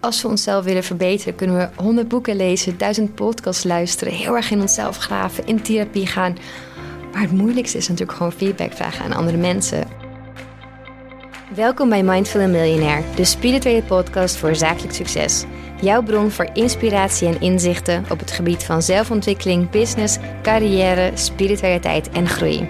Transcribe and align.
Als 0.00 0.22
we 0.22 0.28
onszelf 0.28 0.64
willen 0.64 0.84
verbeteren, 0.84 1.34
kunnen 1.34 1.56
we 1.56 1.82
honderd 1.82 2.08
boeken 2.08 2.36
lezen, 2.36 2.78
duizend 2.78 3.14
podcasts 3.14 3.64
luisteren, 3.64 4.12
heel 4.12 4.36
erg 4.36 4.50
in 4.50 4.60
onszelf 4.60 4.96
graven, 4.96 5.46
in 5.46 5.62
therapie 5.62 6.06
gaan. 6.06 6.36
Maar 7.12 7.22
het 7.22 7.32
moeilijkste 7.32 7.78
is 7.78 7.88
natuurlijk 7.88 8.16
gewoon 8.16 8.32
feedback 8.32 8.72
vragen 8.72 9.04
aan 9.04 9.12
andere 9.12 9.36
mensen. 9.36 9.88
Welkom 11.54 11.88
bij 11.88 12.02
Mindful 12.02 12.48
Millionaire, 12.48 13.04
de 13.14 13.24
spirituele 13.24 13.82
podcast 13.82 14.36
voor 14.36 14.54
zakelijk 14.54 14.94
succes. 14.94 15.44
Jouw 15.80 16.02
bron 16.02 16.30
voor 16.30 16.50
inspiratie 16.52 17.28
en 17.28 17.40
inzichten 17.40 18.04
op 18.10 18.18
het 18.18 18.30
gebied 18.30 18.64
van 18.64 18.82
zelfontwikkeling, 18.82 19.70
business, 19.70 20.18
carrière, 20.42 21.10
spiritualiteit 21.14 22.10
en 22.10 22.28
groei. 22.28 22.68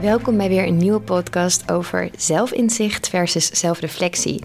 Welkom 0.00 0.36
bij 0.36 0.48
weer 0.48 0.66
een 0.66 0.76
nieuwe 0.76 1.00
podcast 1.00 1.70
over 1.72 2.10
zelfinzicht 2.16 3.08
versus 3.08 3.50
zelfreflectie. 3.50 4.42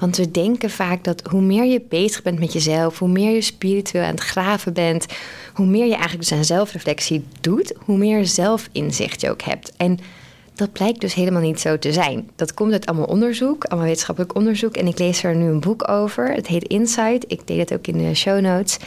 Want 0.00 0.16
we 0.16 0.30
denken 0.30 0.70
vaak 0.70 1.04
dat 1.04 1.22
hoe 1.30 1.42
meer 1.42 1.64
je 1.64 1.82
bezig 1.88 2.22
bent 2.22 2.38
met 2.38 2.52
jezelf, 2.52 2.98
hoe 2.98 3.08
meer 3.08 3.34
je 3.34 3.40
spiritueel 3.40 4.04
aan 4.04 4.10
het 4.10 4.20
graven 4.20 4.72
bent, 4.72 5.06
hoe 5.54 5.66
meer 5.66 5.86
je 5.86 5.94
eigenlijk 5.94 6.28
dus 6.28 6.38
aan 6.38 6.44
zelfreflectie 6.44 7.24
doet, 7.40 7.74
hoe 7.78 7.98
meer 7.98 8.26
zelfinzicht 8.26 9.20
je 9.20 9.30
ook 9.30 9.42
hebt. 9.42 9.72
En 9.76 9.98
dat 10.54 10.72
blijkt 10.72 11.00
dus 11.00 11.14
helemaal 11.14 11.42
niet 11.42 11.60
zo 11.60 11.78
te 11.78 11.92
zijn. 11.92 12.30
Dat 12.36 12.54
komt 12.54 12.72
uit 12.72 12.86
allemaal 12.86 13.06
onderzoek, 13.06 13.64
allemaal 13.64 13.86
wetenschappelijk 13.86 14.34
onderzoek. 14.34 14.76
En 14.76 14.86
ik 14.86 14.98
lees 14.98 15.22
er 15.22 15.36
nu 15.36 15.46
een 15.46 15.60
boek 15.60 15.88
over. 15.90 16.32
Het 16.32 16.46
heet 16.46 16.68
Insight. 16.68 17.24
Ik 17.28 17.46
deed 17.46 17.58
het 17.58 17.72
ook 17.72 17.86
in 17.86 17.98
de 17.98 18.14
show 18.14 18.40
notes. 18.40 18.78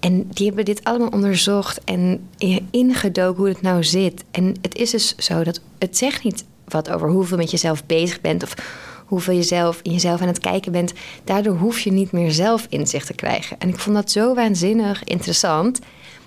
En 0.00 0.26
die 0.28 0.46
hebben 0.46 0.64
dit 0.64 0.84
allemaal 0.84 1.08
onderzocht 1.08 1.84
en 1.84 2.28
ingedoken 2.70 3.36
hoe 3.36 3.48
het 3.48 3.62
nou 3.62 3.84
zit. 3.84 4.24
En 4.30 4.54
het 4.62 4.76
is 4.76 4.90
dus 4.90 5.14
zo 5.16 5.44
dat 5.44 5.60
het 5.78 5.96
zegt 5.96 6.24
niet 6.24 6.44
wat 6.68 6.90
over 6.90 7.08
hoeveel 7.10 7.36
met 7.36 7.50
jezelf 7.50 7.84
bezig 7.84 8.20
bent 8.20 8.42
of 8.42 8.54
hoeveel 9.04 9.34
je 9.34 9.42
zelf 9.42 9.80
in 9.82 9.92
jezelf 9.92 10.20
aan 10.20 10.28
het 10.28 10.38
kijken 10.38 10.72
bent. 10.72 10.92
Daardoor 11.24 11.56
hoef 11.56 11.80
je 11.80 11.92
niet 11.92 12.12
meer 12.12 12.32
zelf 12.32 12.66
inzicht 12.68 13.06
te 13.06 13.14
krijgen. 13.14 13.58
En 13.58 13.68
ik 13.68 13.78
vond 13.78 13.96
dat 13.96 14.10
zo 14.10 14.34
waanzinnig 14.34 15.04
interessant. 15.04 15.78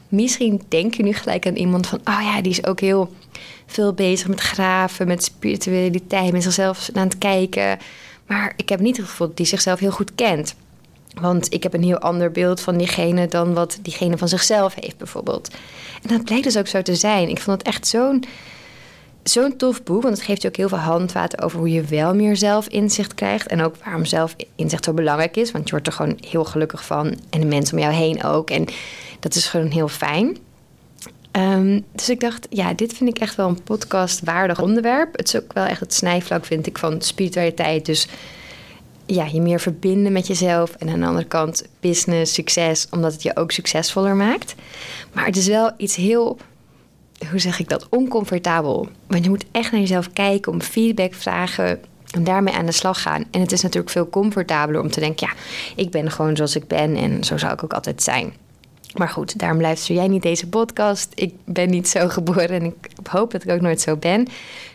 Misschien 0.10 0.62
denk 0.68 0.94
je 0.94 1.04
nu 1.04 1.14
gelijk 1.14 1.48
aan 1.48 1.56
iemand 1.56 1.88
van, 1.88 2.00
oh 2.00 2.22
ja, 2.22 2.42
die 2.42 2.52
is 2.52 2.66
ook 2.66 2.80
heel 2.80 3.14
veel 3.66 3.94
bezig 3.94 4.28
met 4.28 4.40
graven, 4.40 5.08
met 5.08 5.24
spiritualiteit, 5.24 6.32
met 6.32 6.44
zichzelf 6.44 6.90
aan 6.94 7.08
het 7.08 7.18
kijken. 7.18 7.78
Maar 8.26 8.54
ik 8.56 8.70
heb 8.70 8.80
niet 8.80 8.98
het 8.98 9.06
gevoel 9.06 9.28
dat 9.28 9.38
die 9.38 9.46
zichzelf 9.46 9.80
heel 9.80 9.92
goed 9.92 10.16
kent. 10.16 10.56
Want 11.22 11.54
ik 11.54 11.64
heb 11.64 11.74
een 11.74 11.84
heel 11.84 11.98
ander 12.00 12.32
beeld 12.32 12.62
van 12.62 12.78
diegene 12.78 13.28
dan 13.28 13.54
wat 13.54 13.80
diegene 13.82 14.18
van 14.18 14.28
zichzelf 14.28 14.76
heeft, 14.76 14.98
bijvoorbeeld. 14.98 15.50
En 16.04 16.10
dat 16.10 16.24
blijkt 16.24 16.44
dus 16.44 16.58
ook 16.58 16.68
zo 16.68 16.82
te 16.82 16.96
zijn. 16.96 17.30
Ik 17.30 17.42
vond 17.42 17.58
het 17.58 17.68
echt 17.68 17.88
zo'n 17.88 18.24
zo'n 19.30 19.56
tof 19.56 19.84
boek, 19.84 20.02
want 20.02 20.18
het 20.18 20.26
geeft 20.26 20.42
je 20.42 20.48
ook 20.48 20.56
heel 20.56 20.70
veel 20.70 20.78
handvaten 20.78 21.42
over 21.42 21.60
hoe 21.60 21.72
je 21.72 21.82
wel 21.82 22.16
meer 22.16 22.38
zelfinzicht 22.38 23.14
krijgt. 23.14 23.48
En 23.48 23.62
ook 23.62 23.76
waarom 23.84 24.06
zelfinzicht 24.06 24.84
zo 24.84 24.94
belangrijk 24.94 25.38
is. 25.38 25.52
Want 25.52 25.66
je 25.66 25.72
wordt 25.72 25.88
er 25.88 25.94
gewoon 25.94 26.18
heel 26.30 26.44
gelukkig 26.44 26.86
van. 26.86 27.18
En 27.30 27.40
de 27.40 27.46
mensen 27.46 27.78
om 27.78 27.84
jou 27.84 27.94
heen 27.94 28.24
ook. 28.24 28.50
En 28.50 28.66
dat 29.20 29.36
is 29.36 29.48
gewoon 29.48 29.72
heel 29.72 29.88
fijn. 29.88 30.38
Ehm, 31.32 31.80
dus 31.92 32.10
ik 32.10 32.20
dacht, 32.20 32.48
ja, 32.50 32.74
dit 32.74 32.94
vind 32.94 33.10
ik 33.10 33.20
echt 33.20 33.36
wel 33.36 33.48
een 33.48 33.64
podcast 33.64 34.24
waardig 34.24 34.62
onderwerp. 34.62 35.18
Het 35.18 35.28
is 35.28 35.36
ook 35.42 35.54
wel 35.54 35.66
echt 35.66 35.80
het 35.80 35.94
snijvlak, 35.94 36.46
vind 36.46 36.68
ik, 36.68 36.78
van 36.78 37.02
spiritualiteit. 37.02 37.86
Dus 37.86 38.08
ja, 39.06 39.26
je 39.26 39.42
meer 39.42 39.60
verbinden 39.60 40.12
met 40.12 40.28
jezelf. 40.28 40.76
En 40.76 40.90
aan 40.90 41.00
de 41.00 41.06
andere 41.06 41.28
kant 41.28 41.64
business, 41.80 42.34
succes, 42.34 42.88
omdat 42.92 43.14
het 43.14 43.24
je 43.24 43.36
ook 43.36 43.52
succesvoller 43.52 44.16
maakt. 44.16 44.56
Maar 45.14 45.26
het 45.26 45.38
is 45.38 45.48
wel 45.48 45.72
iets 45.78 45.96
heel 45.96 46.38
hoe 47.30 47.40
zeg 47.40 47.60
ik 47.60 47.70
dat, 47.70 47.90
oncomfortabel. 47.90 48.88
Want 49.08 49.24
je 49.24 49.30
moet 49.30 49.46
echt 49.52 49.72
naar 49.72 49.82
jezelf 49.82 50.14
kijken, 50.14 50.52
om 50.52 50.62
feedback 50.62 51.14
vragen 51.14 51.80
en 52.12 52.24
daarmee 52.24 52.54
aan 52.54 52.66
de 52.66 52.72
slag 52.72 53.02
gaan. 53.02 53.26
En 53.32 53.42
het 53.42 53.52
is 53.52 53.62
natuurlijk 53.62 53.92
veel 53.92 54.10
comfortabeler 54.10 54.82
om 54.82 54.92
te 54.92 55.00
denken, 55.00 55.28
ja, 55.28 55.34
ik 55.76 55.92
ben 55.92 56.12
gewoon 56.12 56.36
zoals 56.36 56.56
ik 56.56 56.68
ben 56.68 56.96
en 56.96 57.24
zo 57.24 57.38
zou 57.38 57.54
ik 57.54 57.64
ook 57.64 57.74
altijd 57.74 58.04
zijn. 58.04 58.34
Maar 58.96 59.10
goed, 59.10 59.40
daarom 59.40 59.62
luister 59.62 59.96
jij 59.96 60.08
niet 60.08 60.22
deze 60.22 60.48
podcast. 60.48 61.12
Ik 61.14 61.34
ben 61.46 61.70
niet 61.70 61.88
zo 61.88 62.08
geboren 62.08 62.50
en 62.50 62.64
ik 62.64 62.90
hoop 63.10 63.32
dat 63.32 63.44
ik 63.44 63.50
ook 63.50 63.62
nooit 63.62 63.82
zo 63.82 63.96
ben. 63.96 64.28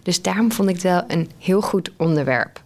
Dus 0.02 0.22
daarom 0.22 0.52
vond 0.52 0.68
ik 0.68 0.74
het 0.74 0.84
wel 0.84 1.04
een 1.06 1.30
heel 1.38 1.60
goed 1.60 1.90
onderwerp. 1.96 2.62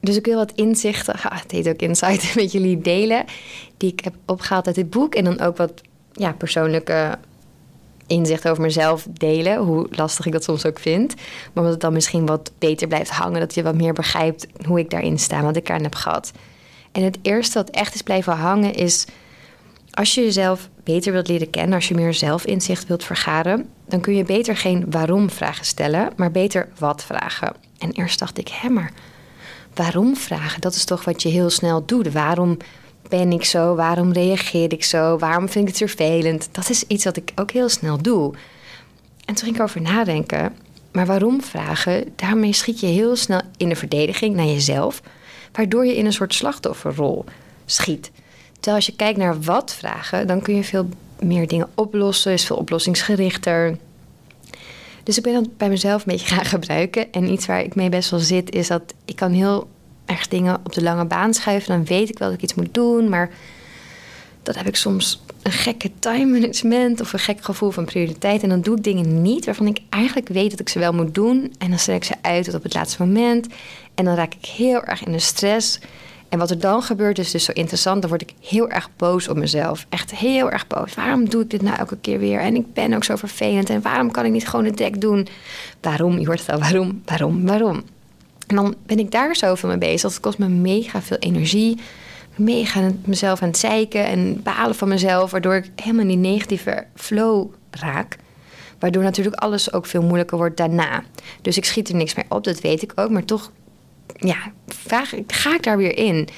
Dus 0.00 0.16
ik 0.16 0.24
wil 0.24 0.36
wat 0.36 0.52
inzichten, 0.54 1.14
het 1.18 1.50
heet 1.50 1.68
ook 1.68 1.80
insight, 1.80 2.34
met 2.40 2.52
jullie 2.52 2.78
delen. 2.78 3.24
Die 3.76 3.92
ik 3.92 4.04
heb 4.04 4.14
opgehaald 4.26 4.66
uit 4.66 4.76
dit 4.76 4.90
boek. 4.90 5.14
En 5.14 5.24
dan 5.24 5.40
ook 5.40 5.56
wat 5.56 5.80
ja, 6.12 6.32
persoonlijke 6.32 7.18
inzicht 8.06 8.48
over 8.48 8.62
mezelf 8.62 9.06
delen, 9.10 9.58
hoe 9.58 9.86
lastig 9.90 10.26
ik 10.26 10.32
dat 10.32 10.44
soms 10.44 10.66
ook 10.66 10.78
vind. 10.78 11.14
Maar 11.14 11.24
omdat 11.54 11.72
het 11.72 11.80
dan 11.80 11.92
misschien 11.92 12.26
wat 12.26 12.52
beter 12.58 12.88
blijft 12.88 13.10
hangen, 13.10 13.40
dat 13.40 13.54
je 13.54 13.62
wat 13.62 13.74
meer 13.74 13.92
begrijpt 13.92 14.46
hoe 14.66 14.78
ik 14.78 14.90
daarin 14.90 15.18
sta, 15.18 15.42
wat 15.42 15.56
ik 15.56 15.70
aan 15.70 15.82
heb 15.82 15.94
gehad. 15.94 16.32
En 16.92 17.02
het 17.02 17.18
eerste 17.22 17.58
wat 17.58 17.70
echt 17.70 17.94
is 17.94 18.02
blijven 18.02 18.32
hangen 18.32 18.74
is, 18.74 19.06
als 19.90 20.14
je 20.14 20.20
jezelf 20.20 20.68
beter 20.84 21.12
wilt 21.12 21.28
leren 21.28 21.50
kennen, 21.50 21.74
als 21.74 21.88
je 21.88 21.94
meer 21.94 22.14
zelfinzicht 22.14 22.86
wilt 22.86 23.04
vergaren, 23.04 23.68
dan 23.88 24.00
kun 24.00 24.16
je 24.16 24.24
beter 24.24 24.56
geen 24.56 24.86
waarom 24.90 25.30
vragen 25.30 25.64
stellen, 25.64 26.12
maar 26.16 26.30
beter 26.30 26.68
wat 26.78 27.04
vragen. 27.04 27.52
En 27.78 27.92
eerst 27.92 28.18
dacht 28.18 28.38
ik, 28.38 28.48
hè, 28.48 28.68
maar 28.68 28.92
waarom 29.74 30.16
vragen? 30.16 30.60
Dat 30.60 30.74
is 30.74 30.84
toch 30.84 31.04
wat 31.04 31.22
je 31.22 31.28
heel 31.28 31.50
snel 31.50 31.84
doet. 31.86 32.12
Waarom 32.12 32.56
ben 33.08 33.32
ik 33.32 33.44
zo? 33.44 33.74
Waarom 33.74 34.12
reageer 34.12 34.72
ik 34.72 34.84
zo? 34.84 35.18
Waarom 35.18 35.48
vind 35.48 35.68
ik 35.68 35.78
het 35.78 35.90
vervelend? 35.90 36.48
Dat 36.52 36.70
is 36.70 36.84
iets 36.86 37.04
wat 37.04 37.16
ik 37.16 37.32
ook 37.34 37.50
heel 37.50 37.68
snel 37.68 38.02
doe. 38.02 38.34
En 39.24 39.34
toen 39.34 39.44
ging 39.44 39.56
ik 39.56 39.62
over 39.62 39.80
nadenken. 39.80 40.54
Maar 40.92 41.06
waarom 41.06 41.42
vragen? 41.42 42.12
Daarmee 42.16 42.52
schiet 42.52 42.80
je 42.80 42.86
heel 42.86 43.16
snel 43.16 43.40
in 43.56 43.68
de 43.68 43.76
verdediging 43.76 44.36
naar 44.36 44.46
jezelf, 44.46 45.02
waardoor 45.52 45.86
je 45.86 45.96
in 45.96 46.06
een 46.06 46.12
soort 46.12 46.34
slachtofferrol 46.34 47.24
schiet. 47.66 48.10
Terwijl 48.52 48.76
als 48.76 48.86
je 48.86 48.96
kijkt 48.96 49.18
naar 49.18 49.40
wat 49.40 49.74
vragen, 49.74 50.26
dan 50.26 50.42
kun 50.42 50.54
je 50.54 50.64
veel 50.64 50.88
meer 51.20 51.48
dingen 51.48 51.68
oplossen, 51.74 52.32
is 52.32 52.44
veel 52.44 52.56
oplossingsgerichter. 52.56 53.76
Dus 55.02 55.16
ik 55.16 55.22
ben 55.22 55.32
dat 55.32 55.56
bij 55.56 55.68
mezelf 55.68 56.00
een 56.06 56.12
beetje 56.12 56.34
gaan 56.34 56.44
gebruiken. 56.44 57.12
En 57.12 57.32
iets 57.32 57.46
waar 57.46 57.60
ik 57.60 57.74
mee 57.74 57.88
best 57.88 58.10
wel 58.10 58.20
zit, 58.20 58.54
is 58.54 58.66
dat 58.66 58.82
ik 59.04 59.16
kan 59.16 59.32
heel 59.32 59.68
erg 60.06 60.28
dingen 60.28 60.60
op 60.64 60.72
de 60.72 60.82
lange 60.82 61.04
baan 61.04 61.34
schuiven. 61.34 61.68
Dan 61.68 61.84
weet 61.84 62.08
ik 62.08 62.18
wel 62.18 62.28
dat 62.28 62.36
ik 62.36 62.42
iets 62.42 62.54
moet 62.54 62.74
doen. 62.74 63.08
Maar 63.08 63.30
dat 64.42 64.56
heb 64.56 64.66
ik 64.66 64.76
soms 64.76 65.22
een 65.42 65.52
gekke 65.52 65.90
time 65.98 66.38
management 66.38 67.00
of 67.00 67.12
een 67.12 67.18
gek 67.18 67.44
gevoel 67.44 67.70
van 67.70 67.84
prioriteit. 67.84 68.42
En 68.42 68.48
dan 68.48 68.60
doe 68.60 68.76
ik 68.76 68.84
dingen 68.84 69.22
niet 69.22 69.44
waarvan 69.44 69.66
ik 69.66 69.78
eigenlijk 69.88 70.28
weet 70.28 70.50
dat 70.50 70.60
ik 70.60 70.68
ze 70.68 70.78
wel 70.78 70.92
moet 70.92 71.14
doen. 71.14 71.54
En 71.58 71.68
dan 71.68 71.78
stel 71.78 71.94
ik 71.94 72.04
ze 72.04 72.14
uit 72.20 72.44
tot 72.44 72.54
op 72.54 72.62
het 72.62 72.74
laatste 72.74 73.04
moment. 73.04 73.46
En 73.94 74.04
dan 74.04 74.14
raak 74.14 74.34
ik 74.34 74.44
heel 74.44 74.84
erg 74.84 75.04
in 75.04 75.12
de 75.12 75.18
stress. 75.18 75.78
En 76.28 76.40
wat 76.40 76.50
er 76.50 76.58
dan 76.58 76.82
gebeurt 76.82 77.18
is 77.18 77.30
dus 77.30 77.44
zo 77.44 77.52
interessant. 77.52 78.00
Dan 78.00 78.10
word 78.10 78.22
ik 78.22 78.34
heel 78.40 78.70
erg 78.70 78.90
boos 78.96 79.28
op 79.28 79.36
mezelf. 79.36 79.86
Echt 79.88 80.14
heel 80.14 80.50
erg 80.50 80.66
boos. 80.66 80.94
Waarom 80.94 81.28
doe 81.28 81.42
ik 81.42 81.50
dit 81.50 81.62
nou 81.62 81.76
elke 81.76 81.96
keer 82.00 82.18
weer? 82.18 82.40
En 82.40 82.54
ik 82.54 82.72
ben 82.72 82.94
ook 82.94 83.04
zo 83.04 83.16
vervelend. 83.16 83.70
En 83.70 83.82
waarom 83.82 84.10
kan 84.10 84.24
ik 84.24 84.32
niet 84.32 84.48
gewoon 84.48 84.64
het 84.64 84.76
dek 84.76 85.00
doen? 85.00 85.28
Waarom? 85.80 86.18
Je 86.18 86.26
hoort 86.26 86.40
het 86.40 86.50
al. 86.50 86.58
Waarom? 86.58 87.02
Waarom? 87.04 87.46
Waarom? 87.46 87.82
En 88.46 88.56
dan 88.56 88.74
ben 88.86 88.98
ik 88.98 89.10
daar 89.10 89.36
zoveel 89.36 89.68
mee 89.68 89.78
bezig. 89.78 90.10
Dat 90.10 90.20
kost 90.20 90.38
me 90.38 90.48
mega 90.48 91.02
veel 91.02 91.16
energie. 91.16 91.78
Mega 92.34 92.90
mezelf 93.04 93.42
aan 93.42 93.48
het 93.48 93.58
zeiken 93.58 94.06
en 94.06 94.42
balen 94.42 94.74
van 94.74 94.88
mezelf. 94.88 95.30
Waardoor 95.30 95.54
ik 95.54 95.70
helemaal 95.76 96.02
in 96.02 96.08
die 96.08 96.30
negatieve 96.32 96.84
flow 96.94 97.46
raak. 97.70 98.16
Waardoor 98.78 99.02
natuurlijk 99.02 99.36
alles 99.36 99.72
ook 99.72 99.86
veel 99.86 100.02
moeilijker 100.02 100.36
wordt 100.36 100.56
daarna. 100.56 101.02
Dus 101.42 101.56
ik 101.56 101.64
schiet 101.64 101.88
er 101.88 101.94
niks 101.94 102.14
meer 102.14 102.24
op, 102.28 102.44
dat 102.44 102.60
weet 102.60 102.82
ik 102.82 102.92
ook. 102.94 103.10
Maar 103.10 103.24
toch 103.24 103.50
ja, 104.16 104.36
vraag, 104.66 105.12
ga 105.26 105.54
ik 105.54 105.62
daar 105.62 105.76
weer 105.76 105.96
in. 105.96 106.28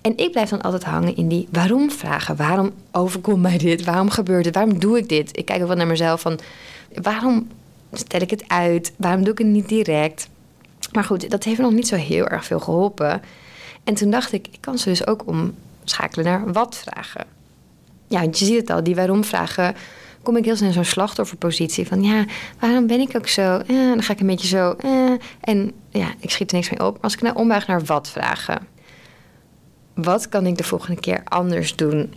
En 0.00 0.16
ik 0.16 0.30
blijf 0.30 0.48
dan 0.48 0.62
altijd 0.62 0.84
hangen 0.84 1.16
in 1.16 1.28
die 1.28 1.48
waarom 1.50 1.90
vragen. 1.90 2.36
Waarom 2.36 2.70
overkomt 2.92 3.42
mij 3.42 3.58
dit? 3.58 3.84
Waarom 3.84 4.10
gebeurt 4.10 4.44
het? 4.44 4.54
Waarom 4.54 4.78
doe 4.78 4.98
ik 4.98 5.08
dit? 5.08 5.38
Ik 5.38 5.44
kijk 5.44 5.60
ook 5.60 5.66
wel 5.66 5.76
naar 5.76 5.86
mezelf 5.86 6.20
van 6.20 6.38
waarom 7.02 7.48
stel 7.92 8.20
ik 8.20 8.30
het 8.30 8.44
uit? 8.46 8.92
Waarom 8.96 9.24
doe 9.24 9.32
ik 9.32 9.38
het 9.38 9.46
niet 9.46 9.68
direct? 9.68 10.28
Maar 10.92 11.04
goed, 11.04 11.30
dat 11.30 11.44
heeft 11.44 11.60
nog 11.60 11.72
niet 11.72 11.88
zo 11.88 11.96
heel 11.96 12.26
erg 12.26 12.44
veel 12.44 12.60
geholpen. 12.60 13.22
En 13.84 13.94
toen 13.94 14.10
dacht 14.10 14.32
ik, 14.32 14.46
ik 14.50 14.60
kan 14.60 14.78
ze 14.78 14.88
dus 14.88 15.06
ook 15.06 15.24
omschakelen 15.26 16.24
naar 16.24 16.52
wat 16.52 16.76
vragen. 16.76 17.26
Ja, 18.08 18.22
je 18.22 18.36
ziet 18.36 18.60
het 18.60 18.70
al, 18.70 18.82
die 18.82 18.94
waarom 18.94 19.24
vragen 19.24 19.74
kom 20.24 20.36
ik 20.36 20.44
heel 20.44 20.56
snel 20.56 20.68
in 20.68 20.74
zo'n 20.74 20.84
slachtofferpositie. 20.84 21.86
Van 21.86 22.02
ja, 22.02 22.24
waarom 22.58 22.86
ben 22.86 23.00
ik 23.00 23.16
ook 23.16 23.28
zo? 23.28 23.58
Eh, 23.58 23.66
dan 23.66 24.02
ga 24.02 24.12
ik 24.12 24.20
een 24.20 24.26
beetje 24.26 24.46
zo. 24.46 24.72
Eh, 24.72 25.12
en 25.40 25.72
ja, 25.90 26.08
ik 26.18 26.30
schiet 26.30 26.50
er 26.50 26.56
niks 26.56 26.70
mee 26.70 26.86
op. 26.86 26.98
Als 27.00 27.14
ik 27.14 27.22
nou 27.22 27.36
ombuig 27.36 27.66
naar 27.66 27.84
wat 27.84 28.08
vragen. 28.08 28.66
Wat 29.94 30.28
kan 30.28 30.46
ik 30.46 30.56
de 30.56 30.64
volgende 30.64 31.00
keer 31.00 31.20
anders 31.24 31.76
doen? 31.76 32.14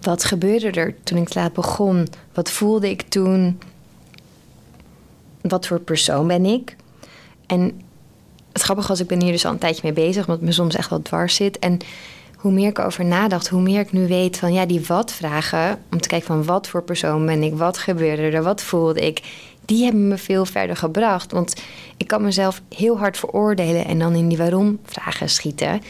Wat 0.00 0.24
gebeurde 0.24 0.70
er 0.70 0.94
toen 1.02 1.18
ik 1.18 1.34
laat 1.34 1.52
begon? 1.52 2.08
Wat 2.32 2.50
voelde 2.50 2.90
ik 2.90 3.02
toen? 3.02 3.58
Wat 5.40 5.66
voor 5.66 5.80
persoon 5.80 6.26
ben 6.26 6.44
ik? 6.44 6.76
En 7.46 7.80
het 8.52 8.62
grappige 8.62 8.88
was, 8.88 9.00
ik 9.00 9.06
ben 9.06 9.22
hier 9.22 9.32
dus 9.32 9.46
al 9.46 9.52
een 9.52 9.58
tijdje 9.58 9.80
mee 9.82 9.92
bezig, 9.92 10.26
het 10.26 10.40
me 10.40 10.52
soms 10.52 10.74
echt 10.74 10.90
wel 10.90 11.02
dwars 11.02 11.34
zit. 11.34 11.58
En 11.58 11.78
hoe 12.36 12.52
meer 12.52 12.68
ik 12.68 12.78
over 12.78 13.04
nadacht, 13.04 13.48
hoe 13.48 13.60
meer 13.60 13.80
ik 13.80 13.92
nu 13.92 14.06
weet 14.06 14.36
van 14.36 14.52
ja, 14.52 14.66
die 14.66 14.86
wat-vragen, 14.86 15.78
om 15.90 16.00
te 16.00 16.08
kijken 16.08 16.26
van 16.26 16.44
wat 16.44 16.68
voor 16.68 16.82
persoon 16.82 17.26
ben 17.26 17.42
ik, 17.42 17.54
wat 17.54 17.78
gebeurde 17.78 18.22
er, 18.22 18.42
wat 18.42 18.62
voelde 18.62 19.06
ik, 19.06 19.22
die 19.64 19.84
hebben 19.84 20.08
me 20.08 20.18
veel 20.18 20.46
verder 20.46 20.76
gebracht. 20.76 21.32
Want 21.32 21.54
ik 21.96 22.06
kan 22.06 22.22
mezelf 22.22 22.62
heel 22.74 22.98
hard 22.98 23.16
veroordelen 23.16 23.84
en 23.84 23.98
dan 23.98 24.14
in 24.14 24.28
die 24.28 24.38
waarom-vragen 24.38 25.30
schieten. 25.30 25.82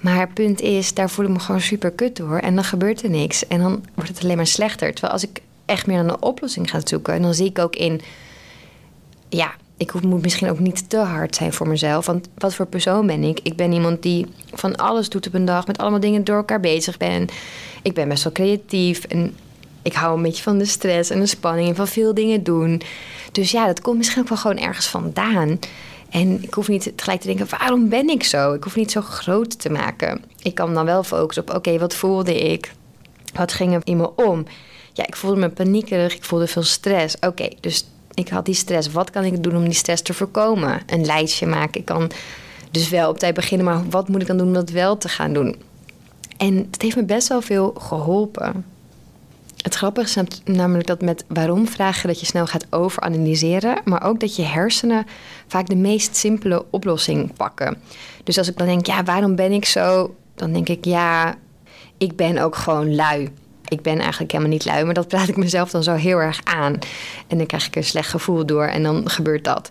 Maar 0.00 0.20
het 0.20 0.34
punt 0.34 0.60
is, 0.60 0.94
daar 0.94 1.10
voel 1.10 1.24
ik 1.24 1.30
me 1.30 1.38
gewoon 1.38 1.60
super 1.60 1.90
kut 1.90 2.16
door. 2.16 2.38
En 2.38 2.54
dan 2.54 2.64
gebeurt 2.64 3.02
er 3.02 3.10
niks. 3.10 3.46
En 3.46 3.60
dan 3.60 3.84
wordt 3.94 4.10
het 4.10 4.22
alleen 4.22 4.36
maar 4.36 4.46
slechter. 4.46 4.92
Terwijl 4.92 5.12
als 5.12 5.22
ik 5.22 5.40
echt 5.66 5.86
meer 5.86 5.96
naar 5.96 6.12
een 6.12 6.22
oplossing 6.22 6.70
ga 6.70 6.80
zoeken... 6.84 7.14
en 7.14 7.22
dan 7.22 7.34
zie 7.34 7.46
ik 7.46 7.58
ook 7.58 7.76
in... 7.76 8.00
Ja, 9.28 9.54
ik 9.80 10.02
moet 10.02 10.22
misschien 10.22 10.50
ook 10.50 10.58
niet 10.58 10.90
te 10.90 10.96
hard 10.96 11.34
zijn 11.34 11.52
voor 11.52 11.68
mezelf. 11.68 12.06
Want 12.06 12.28
wat 12.34 12.54
voor 12.54 12.66
persoon 12.66 13.06
ben 13.06 13.24
ik? 13.24 13.40
Ik 13.42 13.56
ben 13.56 13.72
iemand 13.72 14.02
die 14.02 14.26
van 14.52 14.76
alles 14.76 15.08
doet 15.08 15.26
op 15.26 15.34
een 15.34 15.44
dag... 15.44 15.66
met 15.66 15.78
allemaal 15.78 16.00
dingen 16.00 16.24
door 16.24 16.36
elkaar 16.36 16.60
bezig 16.60 16.96
ben. 16.96 17.28
Ik 17.82 17.94
ben 17.94 18.08
best 18.08 18.24
wel 18.24 18.32
creatief. 18.32 19.04
En 19.04 19.36
ik 19.82 19.92
hou 19.92 20.16
een 20.16 20.22
beetje 20.22 20.42
van 20.42 20.58
de 20.58 20.64
stress 20.64 21.10
en 21.10 21.20
de 21.20 21.26
spanning... 21.26 21.68
en 21.68 21.74
van 21.74 21.88
veel 21.88 22.14
dingen 22.14 22.42
doen. 22.42 22.82
Dus 23.32 23.50
ja, 23.50 23.66
dat 23.66 23.80
komt 23.80 23.96
misschien 23.96 24.22
ook 24.22 24.28
wel 24.28 24.38
gewoon 24.38 24.58
ergens 24.58 24.86
vandaan... 24.86 25.58
En 26.10 26.42
ik 26.42 26.54
hoef 26.54 26.68
niet 26.68 26.92
gelijk 26.96 27.20
te 27.20 27.26
denken, 27.26 27.46
waarom 27.58 27.88
ben 27.88 28.08
ik 28.08 28.24
zo? 28.24 28.52
Ik 28.52 28.64
hoef 28.64 28.76
niet 28.76 28.90
zo 28.90 29.00
groot 29.00 29.60
te 29.60 29.70
maken. 29.70 30.24
Ik 30.42 30.54
kan 30.54 30.74
dan 30.74 30.84
wel 30.84 31.02
focussen 31.02 31.42
op, 31.48 31.54
oké, 31.54 31.78
wat 31.78 31.94
voelde 31.94 32.38
ik? 32.38 32.72
Wat 33.34 33.52
ging 33.52 33.74
er 33.74 33.80
in 33.84 33.96
me 33.96 34.16
om? 34.16 34.44
Ja, 34.92 35.06
ik 35.06 35.16
voelde 35.16 35.40
me 35.40 35.48
paniekerig, 35.48 36.14
ik 36.14 36.24
voelde 36.24 36.46
veel 36.46 36.62
stress. 36.62 37.16
Oké, 37.20 37.48
dus 37.60 37.84
ik 38.14 38.28
had 38.28 38.44
die 38.44 38.54
stress. 38.54 38.90
Wat 38.90 39.10
kan 39.10 39.24
ik 39.24 39.42
doen 39.42 39.56
om 39.56 39.64
die 39.64 39.72
stress 39.72 40.02
te 40.02 40.14
voorkomen? 40.14 40.82
Een 40.86 41.04
lijstje 41.04 41.46
maken. 41.46 41.80
Ik 41.80 41.86
kan 41.86 42.10
dus 42.70 42.88
wel 42.88 43.10
op 43.10 43.18
tijd 43.18 43.34
beginnen, 43.34 43.66
maar 43.66 43.88
wat 43.88 44.08
moet 44.08 44.20
ik 44.20 44.26
dan 44.26 44.36
doen 44.36 44.46
om 44.46 44.52
dat 44.52 44.70
wel 44.70 44.96
te 44.98 45.08
gaan 45.08 45.32
doen? 45.32 45.56
En 46.36 46.66
dat 46.70 46.82
heeft 46.82 46.96
me 46.96 47.04
best 47.04 47.28
wel 47.28 47.40
veel 47.40 47.74
geholpen. 47.78 48.64
Het 49.62 49.74
grappige 49.74 50.20
is 50.20 50.40
namelijk 50.44 50.86
dat 50.86 51.02
met 51.02 51.24
waarom 51.28 51.68
vragen 51.68 52.08
dat 52.08 52.20
je 52.20 52.26
snel 52.26 52.46
gaat 52.46 52.66
overanalyseren, 52.70 53.80
maar 53.84 54.04
ook 54.04 54.20
dat 54.20 54.36
je 54.36 54.42
hersenen 54.42 55.06
vaak 55.46 55.68
de 55.68 55.76
meest 55.76 56.16
simpele 56.16 56.64
oplossing 56.70 57.32
pakken. 57.36 57.76
Dus 58.24 58.38
als 58.38 58.48
ik 58.48 58.56
dan 58.56 58.66
denk, 58.66 58.86
ja, 58.86 59.04
waarom 59.04 59.34
ben 59.34 59.52
ik 59.52 59.64
zo? 59.64 60.14
Dan 60.34 60.52
denk 60.52 60.68
ik, 60.68 60.84
ja, 60.84 61.34
ik 61.98 62.16
ben 62.16 62.38
ook 62.38 62.56
gewoon 62.56 62.94
lui. 62.94 63.28
Ik 63.70 63.82
ben 63.82 63.98
eigenlijk 63.98 64.32
helemaal 64.32 64.52
niet 64.52 64.64
lui, 64.64 64.84
maar 64.84 64.94
dat 64.94 65.08
praat 65.08 65.28
ik 65.28 65.36
mezelf 65.36 65.70
dan 65.70 65.82
zo 65.82 65.94
heel 65.94 66.18
erg 66.18 66.40
aan. 66.44 66.78
En 67.26 67.38
dan 67.38 67.46
krijg 67.46 67.66
ik 67.66 67.76
een 67.76 67.84
slecht 67.84 68.08
gevoel 68.08 68.46
door 68.46 68.64
en 68.64 68.82
dan 68.82 69.10
gebeurt 69.10 69.44
dat. 69.44 69.70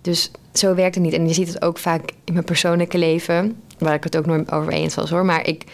Dus 0.00 0.30
zo 0.52 0.74
werkt 0.74 0.94
het 0.94 1.04
niet. 1.04 1.12
En 1.12 1.28
je 1.28 1.34
ziet 1.34 1.48
het 1.48 1.62
ook 1.62 1.78
vaak 1.78 2.10
in 2.24 2.32
mijn 2.32 2.44
persoonlijke 2.44 2.98
leven, 2.98 3.62
waar 3.78 3.94
ik 3.94 4.04
het 4.04 4.16
ook 4.16 4.26
nooit 4.26 4.52
over 4.52 4.72
eens 4.72 4.94
was 4.94 5.10
hoor. 5.10 5.24
Maar 5.24 5.46
ik 5.46 5.64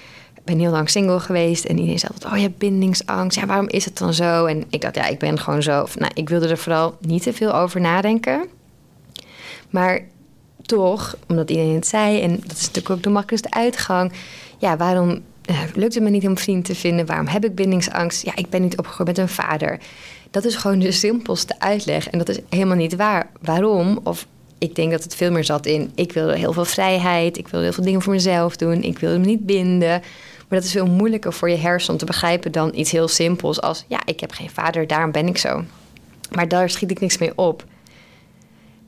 ben 0.44 0.58
heel 0.58 0.70
lang 0.70 0.90
single 0.90 1.20
geweest 1.20 1.64
en 1.64 1.76
iedereen 1.76 1.98
zei 1.98 2.12
altijd, 2.12 2.32
oh 2.32 2.38
je 2.38 2.44
hebt 2.44 2.58
bindingsangst. 2.58 3.38
Ja, 3.38 3.46
waarom 3.46 3.68
is 3.68 3.84
het 3.84 3.98
dan 3.98 4.14
zo? 4.14 4.44
En 4.44 4.64
ik 4.70 4.80
dacht, 4.80 4.94
ja, 4.94 5.06
ik 5.06 5.18
ben 5.18 5.38
gewoon 5.38 5.62
zo. 5.62 5.86
Nou, 5.94 6.10
ik 6.14 6.28
wilde 6.28 6.48
er 6.48 6.58
vooral 6.58 6.96
niet 7.00 7.22
te 7.22 7.32
veel 7.32 7.54
over 7.54 7.80
nadenken. 7.80 8.46
Maar 9.70 10.00
toch, 10.62 11.16
omdat 11.28 11.50
iedereen 11.50 11.74
het 11.74 11.86
zei, 11.86 12.20
en 12.20 12.30
dat 12.30 12.56
is 12.56 12.66
natuurlijk 12.66 12.90
ook 12.90 13.02
de 13.02 13.10
makkelijkste 13.10 13.50
uitgang. 13.50 14.12
Ja, 14.58 14.76
waarom 14.76 15.20
uh, 15.50 15.60
lukt 15.74 15.94
het 15.94 16.02
me 16.02 16.10
niet 16.10 16.26
om 16.26 16.38
vriend 16.38 16.64
te 16.64 16.74
vinden? 16.74 17.06
Waarom 17.06 17.26
heb 17.26 17.44
ik 17.44 17.54
bindingsangst? 17.54 18.24
Ja, 18.24 18.32
ik 18.36 18.50
ben 18.50 18.62
niet 18.62 18.78
opgegroeid 18.78 19.08
met 19.08 19.18
een 19.18 19.28
vader. 19.28 19.78
Dat 20.30 20.44
is 20.44 20.56
gewoon 20.56 20.78
de 20.78 20.92
simpelste 20.92 21.54
uitleg. 21.58 22.08
En 22.10 22.18
dat 22.18 22.28
is 22.28 22.38
helemaal 22.48 22.76
niet 22.76 22.96
waar. 22.96 23.30
Waarom? 23.40 24.00
Of 24.02 24.26
ik 24.58 24.74
denk 24.74 24.90
dat 24.90 25.02
het 25.02 25.14
veel 25.14 25.30
meer 25.30 25.44
zat 25.44 25.66
in... 25.66 25.90
ik 25.94 26.12
wilde 26.12 26.36
heel 26.36 26.52
veel 26.52 26.64
vrijheid, 26.64 27.38
ik 27.38 27.48
wilde 27.48 27.64
heel 27.64 27.74
veel 27.74 27.84
dingen 27.84 28.02
voor 28.02 28.12
mezelf 28.12 28.56
doen... 28.56 28.82
ik 28.82 28.98
wilde 28.98 29.18
me 29.18 29.26
niet 29.26 29.46
binden. 29.46 30.02
Maar 30.48 30.58
dat 30.58 30.64
is 30.64 30.72
veel 30.72 30.86
moeilijker 30.86 31.32
voor 31.32 31.50
je 31.50 31.56
hersen 31.56 31.92
om 31.92 31.98
te 31.98 32.04
begrijpen 32.04 32.52
dan 32.52 32.70
iets 32.74 32.90
heel 32.90 33.08
simpels 33.08 33.60
als: 33.60 33.84
ja, 33.88 34.00
ik 34.04 34.20
heb 34.20 34.30
geen 34.30 34.50
vader, 34.50 34.86
daarom 34.86 35.12
ben 35.12 35.26
ik 35.26 35.38
zo. 35.38 35.64
Maar 36.30 36.48
daar 36.48 36.70
schiet 36.70 36.90
ik 36.90 37.00
niks 37.00 37.18
mee 37.18 37.32
op. 37.34 37.64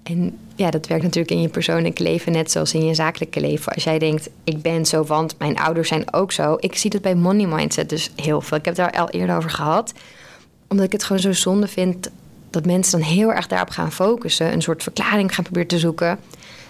En 0.02 0.38
ja, 0.54 0.70
dat 0.70 0.86
werkt 0.86 1.02
natuurlijk 1.02 1.32
in 1.32 1.40
je 1.40 1.48
persoonlijke 1.48 2.02
leven 2.02 2.32
net 2.32 2.50
zoals 2.50 2.74
in 2.74 2.84
je 2.84 2.94
zakelijke 2.94 3.40
leven. 3.40 3.72
Als 3.72 3.84
jij 3.84 3.98
denkt, 3.98 4.30
ik 4.44 4.62
ben 4.62 4.86
zo, 4.86 5.04
want 5.04 5.38
mijn 5.38 5.58
ouders 5.58 5.88
zijn 5.88 6.12
ook 6.12 6.32
zo. 6.32 6.56
Ik 6.60 6.76
zie 6.76 6.90
dat 6.90 7.02
bij 7.02 7.14
money 7.14 7.46
mindset 7.46 7.88
dus 7.88 8.10
heel 8.16 8.40
veel. 8.40 8.56
Ik 8.56 8.64
heb 8.64 8.74
daar 8.74 8.92
al 8.92 9.10
eerder 9.10 9.36
over 9.36 9.50
gehad. 9.50 9.92
Omdat 10.68 10.86
ik 10.86 10.92
het 10.92 11.04
gewoon 11.04 11.22
zo 11.22 11.32
zonde 11.32 11.68
vind 11.68 12.10
dat 12.50 12.66
mensen 12.66 12.98
dan 12.98 13.08
heel 13.08 13.32
erg 13.32 13.46
daarop 13.46 13.70
gaan 13.70 13.92
focussen. 13.92 14.52
Een 14.52 14.62
soort 14.62 14.82
verklaring 14.82 15.34
gaan 15.34 15.44
proberen 15.44 15.68
te 15.68 15.78
zoeken. 15.78 16.18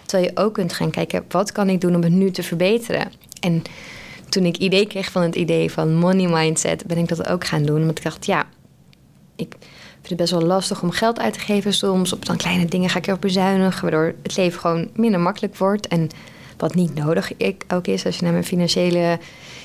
Terwijl 0.07 0.31
je 0.31 0.41
ook 0.41 0.55
kunt 0.55 0.73
gaan 0.73 0.91
kijken, 0.91 1.25
wat 1.29 1.53
kan 1.53 1.69
ik 1.69 1.81
doen 1.81 1.95
om 1.95 2.03
het 2.03 2.13
nu 2.13 2.31
te 2.31 2.43
verbeteren? 2.43 3.13
En 3.41 3.63
toen 4.29 4.45
ik 4.45 4.57
idee 4.57 4.87
kreeg 4.87 5.11
van 5.11 5.23
het 5.23 5.35
idee 5.35 5.71
van 5.71 5.95
money 5.95 6.29
mindset, 6.29 6.87
ben 6.87 6.99
ik 6.99 7.09
dat 7.09 7.29
ook 7.29 7.47
gaan 7.47 7.63
doen. 7.63 7.85
Want 7.85 7.99
ik 7.99 8.05
dacht, 8.05 8.27
ja, 8.27 8.47
ik 9.37 9.55
vind 10.03 10.09
het 10.09 10.31
best 10.31 10.31
wel 10.31 10.49
lastig 10.49 10.83
om 10.83 10.91
geld 10.91 11.21
uit 11.21 11.33
te 11.33 11.41
geven 11.41 11.73
soms. 11.73 12.13
Op 12.13 12.27
dan 12.27 12.37
kleine 12.37 12.65
dingen 12.65 12.91
ga 12.91 12.99
ik 12.99 13.07
erop 13.07 13.21
bezuinigen, 13.21 13.83
waardoor 13.83 14.15
het 14.23 14.37
leven 14.37 14.61
gewoon 14.61 14.89
minder 14.95 15.21
makkelijk 15.21 15.57
wordt. 15.57 15.89
En 15.89 16.09
wat 16.57 16.75
niet 16.75 16.95
nodig 16.95 17.33
ook 17.69 17.87
is 17.87 18.07
als 18.07 18.17
je 18.17 18.23
naar 18.23 18.33
mijn 18.33 18.45
financiële 18.45 19.19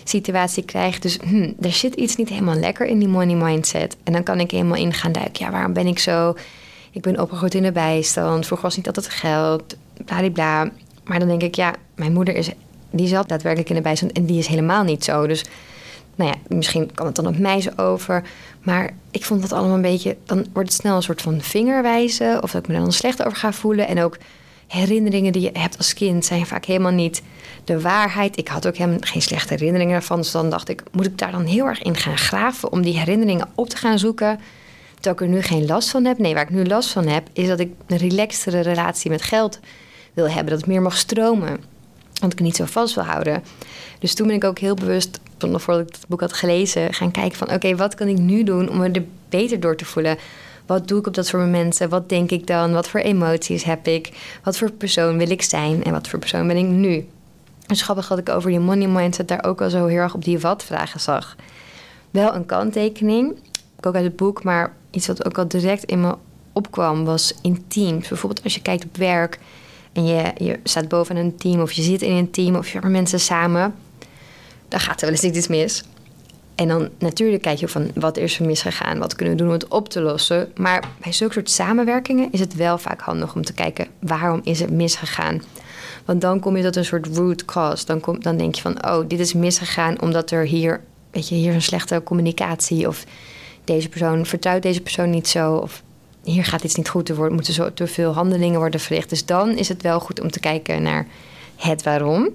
situatie 0.03 0.63
krijgt. 0.63 1.01
Dus 1.01 1.17
hm, 1.17 1.51
er 1.61 1.71
zit 1.71 1.93
iets 1.93 2.15
niet 2.15 2.29
helemaal 2.29 2.55
lekker 2.55 2.85
in 2.85 2.99
die 2.99 3.07
money 3.07 3.35
mindset. 3.35 3.97
En 4.03 4.13
dan 4.13 4.23
kan 4.23 4.39
ik 4.39 4.51
helemaal 4.51 4.77
in 4.77 4.93
gaan 4.93 5.11
duiken. 5.11 5.45
Ja, 5.45 5.51
waarom 5.51 5.73
ben 5.73 5.87
ik 5.87 5.99
zo? 5.99 6.35
Ik 6.91 7.01
ben 7.01 7.21
opgegroeid 7.21 7.55
in 7.55 7.63
de 7.63 7.71
bijstand. 7.71 8.45
Vroeger 8.45 8.67
was 8.67 8.77
niet 8.77 8.88
altijd 8.88 9.09
geld. 9.09 9.75
Bla, 10.33 10.71
Maar 11.03 11.19
dan 11.19 11.27
denk 11.27 11.41
ik, 11.41 11.55
ja, 11.55 11.73
mijn 11.95 12.13
moeder 12.13 12.35
is 12.35 12.49
die 12.89 13.07
zat 13.07 13.29
daadwerkelijk 13.29 13.69
in 13.69 13.75
de 13.75 13.81
bijstand 13.81 14.11
en 14.11 14.25
die 14.25 14.39
is 14.39 14.47
helemaal 14.47 14.83
niet 14.83 15.03
zo. 15.03 15.27
Dus 15.27 15.45
nou 16.15 16.29
ja, 16.29 16.56
misschien 16.56 16.91
kan 16.94 17.06
het 17.06 17.15
dan 17.15 17.27
op 17.27 17.38
mij 17.38 17.62
zo 17.62 17.69
over. 17.75 18.23
Maar 18.63 18.89
ik 19.12 19.25
vond 19.25 19.41
dat 19.41 19.53
allemaal 19.53 19.75
een 19.75 19.81
beetje. 19.81 20.17
Dan 20.25 20.45
wordt 20.53 20.69
het 20.69 20.81
snel 20.81 20.95
een 20.95 21.03
soort 21.03 21.21
van 21.21 21.41
vingerwijzen. 21.41 22.44
Of 22.44 22.51
dat 22.51 22.62
ik 22.62 22.67
me 22.67 22.79
dan 22.79 22.91
slecht 22.91 23.25
over 23.25 23.38
ga 23.38 23.51
voelen. 23.51 23.88
En 23.88 24.03
ook 24.03 24.17
herinneringen 24.67 25.31
die 25.31 25.41
je 25.41 25.50
hebt 25.53 25.77
als 25.77 25.94
kind 25.94 26.25
zijn 26.25 26.45
vaak 26.45 26.65
helemaal 26.65 26.91
niet 26.91 27.21
de 27.63 27.81
waarheid. 27.81 28.38
Ik 28.38 28.47
had 28.47 28.67
ook 28.67 28.77
helemaal 28.77 29.00
geen 29.01 29.21
slechte 29.21 29.53
herinneringen 29.53 29.95
ervan. 29.95 30.17
Dus 30.17 30.31
dan 30.31 30.50
dacht 30.50 30.69
ik, 30.69 30.83
moet 30.91 31.06
ik 31.06 31.17
daar 31.17 31.31
dan 31.31 31.45
heel 31.45 31.65
erg 31.65 31.81
in 31.81 31.95
gaan 31.95 32.17
graven 32.17 32.71
om 32.71 32.81
die 32.81 32.97
herinneringen 32.97 33.50
op 33.56 33.69
te 33.69 33.77
gaan 33.77 34.00
zoeken? 34.00 34.39
Terwijl 34.94 35.15
ik 35.15 35.21
er 35.21 35.27
nu 35.27 35.41
geen 35.41 35.65
last 35.65 35.89
van 35.89 36.06
heb. 36.06 36.17
Nee, 36.17 36.33
waar 36.33 36.44
ik 36.44 36.50
nu 36.50 36.65
last 36.65 36.91
van 36.91 37.07
heb, 37.07 37.27
is 37.33 37.47
dat 37.47 37.59
ik 37.59 37.71
een 37.88 37.97
relaxtere 37.97 38.59
relatie 38.59 39.12
met 39.12 39.21
geld 39.21 39.59
wil 40.13 40.29
hebben. 40.29 40.50
Dat 40.50 40.59
het 40.59 40.67
meer 40.67 40.81
mag 40.81 40.97
stromen. 40.97 41.75
Want 42.19 42.31
ik 42.31 42.38
het 42.38 42.47
niet 42.47 42.56
zo 42.56 42.65
vast 42.65 42.95
wil 42.95 43.03
houden. 43.03 43.44
Dus 44.00 44.13
toen 44.13 44.27
ben 44.27 44.35
ik 44.35 44.44
ook 44.44 44.59
heel 44.59 44.75
bewust, 44.75 45.19
voordat 45.38 45.88
ik 45.88 45.95
het 45.95 46.07
boek 46.07 46.19
had 46.19 46.33
gelezen, 46.33 46.94
gaan 46.94 47.12
kijken 47.12 47.38
van 47.38 47.51
oké, 47.51 47.75
wat 47.75 47.95
kan 47.95 48.07
ik 48.07 48.17
nu 48.17 48.44
doen 48.44 48.69
om 48.69 48.77
me 48.77 48.89
er 48.89 49.06
beter 49.29 49.59
door 49.59 49.75
te 49.77 49.85
voelen? 49.85 50.17
Wat 50.65 50.88
doe 50.88 51.00
ik 51.00 51.07
op 51.07 51.13
dat 51.13 51.25
soort 51.25 51.44
momenten? 51.44 51.89
Wat 51.89 52.09
denk 52.09 52.31
ik 52.31 52.47
dan? 52.47 52.73
Wat 52.73 52.88
voor 52.88 53.00
emoties 53.00 53.63
heb 53.63 53.88
ik? 53.88 54.12
Wat 54.44 54.57
voor 54.57 54.71
persoon 54.71 55.17
wil 55.17 55.29
ik 55.29 55.41
zijn? 55.41 55.83
En 55.83 55.91
wat 55.91 56.07
voor 56.07 56.19
persoon 56.19 56.47
ben 56.47 56.57
ik 56.57 56.65
nu? 56.65 57.07
Dus 57.67 57.81
grappig 57.81 58.07
dat 58.07 58.17
ik 58.17 58.29
over 58.29 58.50
die 58.50 58.59
money 58.59 58.88
mindset 58.88 59.27
daar 59.27 59.44
ook 59.44 59.62
al 59.62 59.69
zo 59.69 59.85
heel 59.85 60.00
erg 60.00 60.13
op 60.13 60.23
die 60.23 60.39
wat-vragen 60.39 61.00
zag. 61.00 61.36
Wel 62.12 62.36
een 62.36 62.45
kanttekening, 62.45 63.39
ook 63.81 63.95
uit 63.95 64.03
het 64.03 64.15
boek, 64.15 64.43
maar 64.43 64.74
iets 64.91 65.07
wat 65.07 65.25
ook 65.25 65.38
al 65.38 65.48
direct 65.48 65.84
in 65.84 66.01
me 66.01 66.15
opkwam 66.53 67.05
was 67.05 67.34
intiem. 67.41 68.00
Bijvoorbeeld 68.00 68.43
als 68.43 68.55
je 68.55 68.62
kijkt 68.62 68.86
op 68.86 68.98
werk 68.98 69.39
en 69.95 70.05
je, 70.05 70.31
je 70.37 70.59
staat 70.63 70.87
boven 70.87 71.15
een 71.15 71.35
team 71.35 71.61
of 71.61 71.71
je 71.71 71.81
zit 71.81 72.01
in 72.01 72.11
een 72.11 72.31
team 72.31 72.55
of 72.55 72.67
je 72.67 72.79
hebt 72.79 72.91
mensen 72.91 73.19
samen, 73.19 73.75
dan 74.67 74.79
gaat 74.79 75.01
er 75.01 75.07
wel 75.07 75.15
eens 75.15 75.37
iets 75.37 75.47
mis. 75.47 75.83
En 76.55 76.67
dan 76.67 76.89
natuurlijk 76.99 77.41
kijk 77.41 77.59
je 77.59 77.67
van 77.67 77.91
wat 77.93 78.17
is 78.17 78.39
er 78.39 78.45
misgegaan, 78.45 78.99
wat 78.99 79.15
kunnen 79.15 79.33
we 79.35 79.39
doen 79.39 79.49
om 79.49 79.53
het 79.53 79.67
op 79.67 79.89
te 79.89 80.01
lossen. 80.01 80.51
Maar 80.55 80.89
bij 81.01 81.11
zulke 81.11 81.33
soort 81.33 81.49
samenwerkingen 81.49 82.31
is 82.31 82.39
het 82.39 82.55
wel 82.55 82.77
vaak 82.77 83.01
handig 83.01 83.35
om 83.35 83.43
te 83.43 83.53
kijken 83.53 83.87
waarom 83.99 84.41
is 84.43 84.59
het 84.59 84.71
misgegaan. 84.71 85.41
Want 86.05 86.21
dan 86.21 86.39
kom 86.39 86.57
je 86.57 86.63
tot 86.63 86.75
een 86.75 86.85
soort 86.85 87.07
root 87.07 87.45
cause. 87.45 87.85
Dan, 87.85 88.17
dan 88.19 88.37
denk 88.37 88.55
je 88.55 88.61
van, 88.61 88.85
oh, 88.87 89.07
dit 89.07 89.19
is 89.19 89.33
misgegaan 89.33 90.01
omdat 90.01 90.31
er 90.31 90.45
hier, 90.45 90.81
weet 91.11 91.29
je, 91.29 91.35
hier 91.35 91.53
een 91.53 91.61
slechte 91.61 92.01
communicatie 92.03 92.87
of 92.87 93.03
deze 93.63 93.89
persoon 93.89 94.25
vertrouwt 94.25 94.61
deze 94.61 94.81
persoon 94.81 95.09
niet 95.09 95.27
zo. 95.27 95.55
Of 95.55 95.83
hier 96.25 96.46
gaat 96.46 96.63
iets 96.63 96.75
niet 96.75 96.89
goed, 96.89 97.10
er 97.10 97.32
moeten 97.32 97.53
zo 97.53 97.74
te 97.74 97.88
veel 97.88 98.13
handelingen 98.13 98.60
worden 98.60 98.79
verricht. 98.79 99.10
Dus 99.10 99.25
dan 99.25 99.50
is 99.58 99.70
het 99.70 99.82
wel 99.82 100.00
goed 100.00 100.22
om 100.22 100.32
te 100.32 100.39
kijken 100.39 100.82
naar 100.82 101.08
het 101.55 101.84
waarom. 101.84 102.29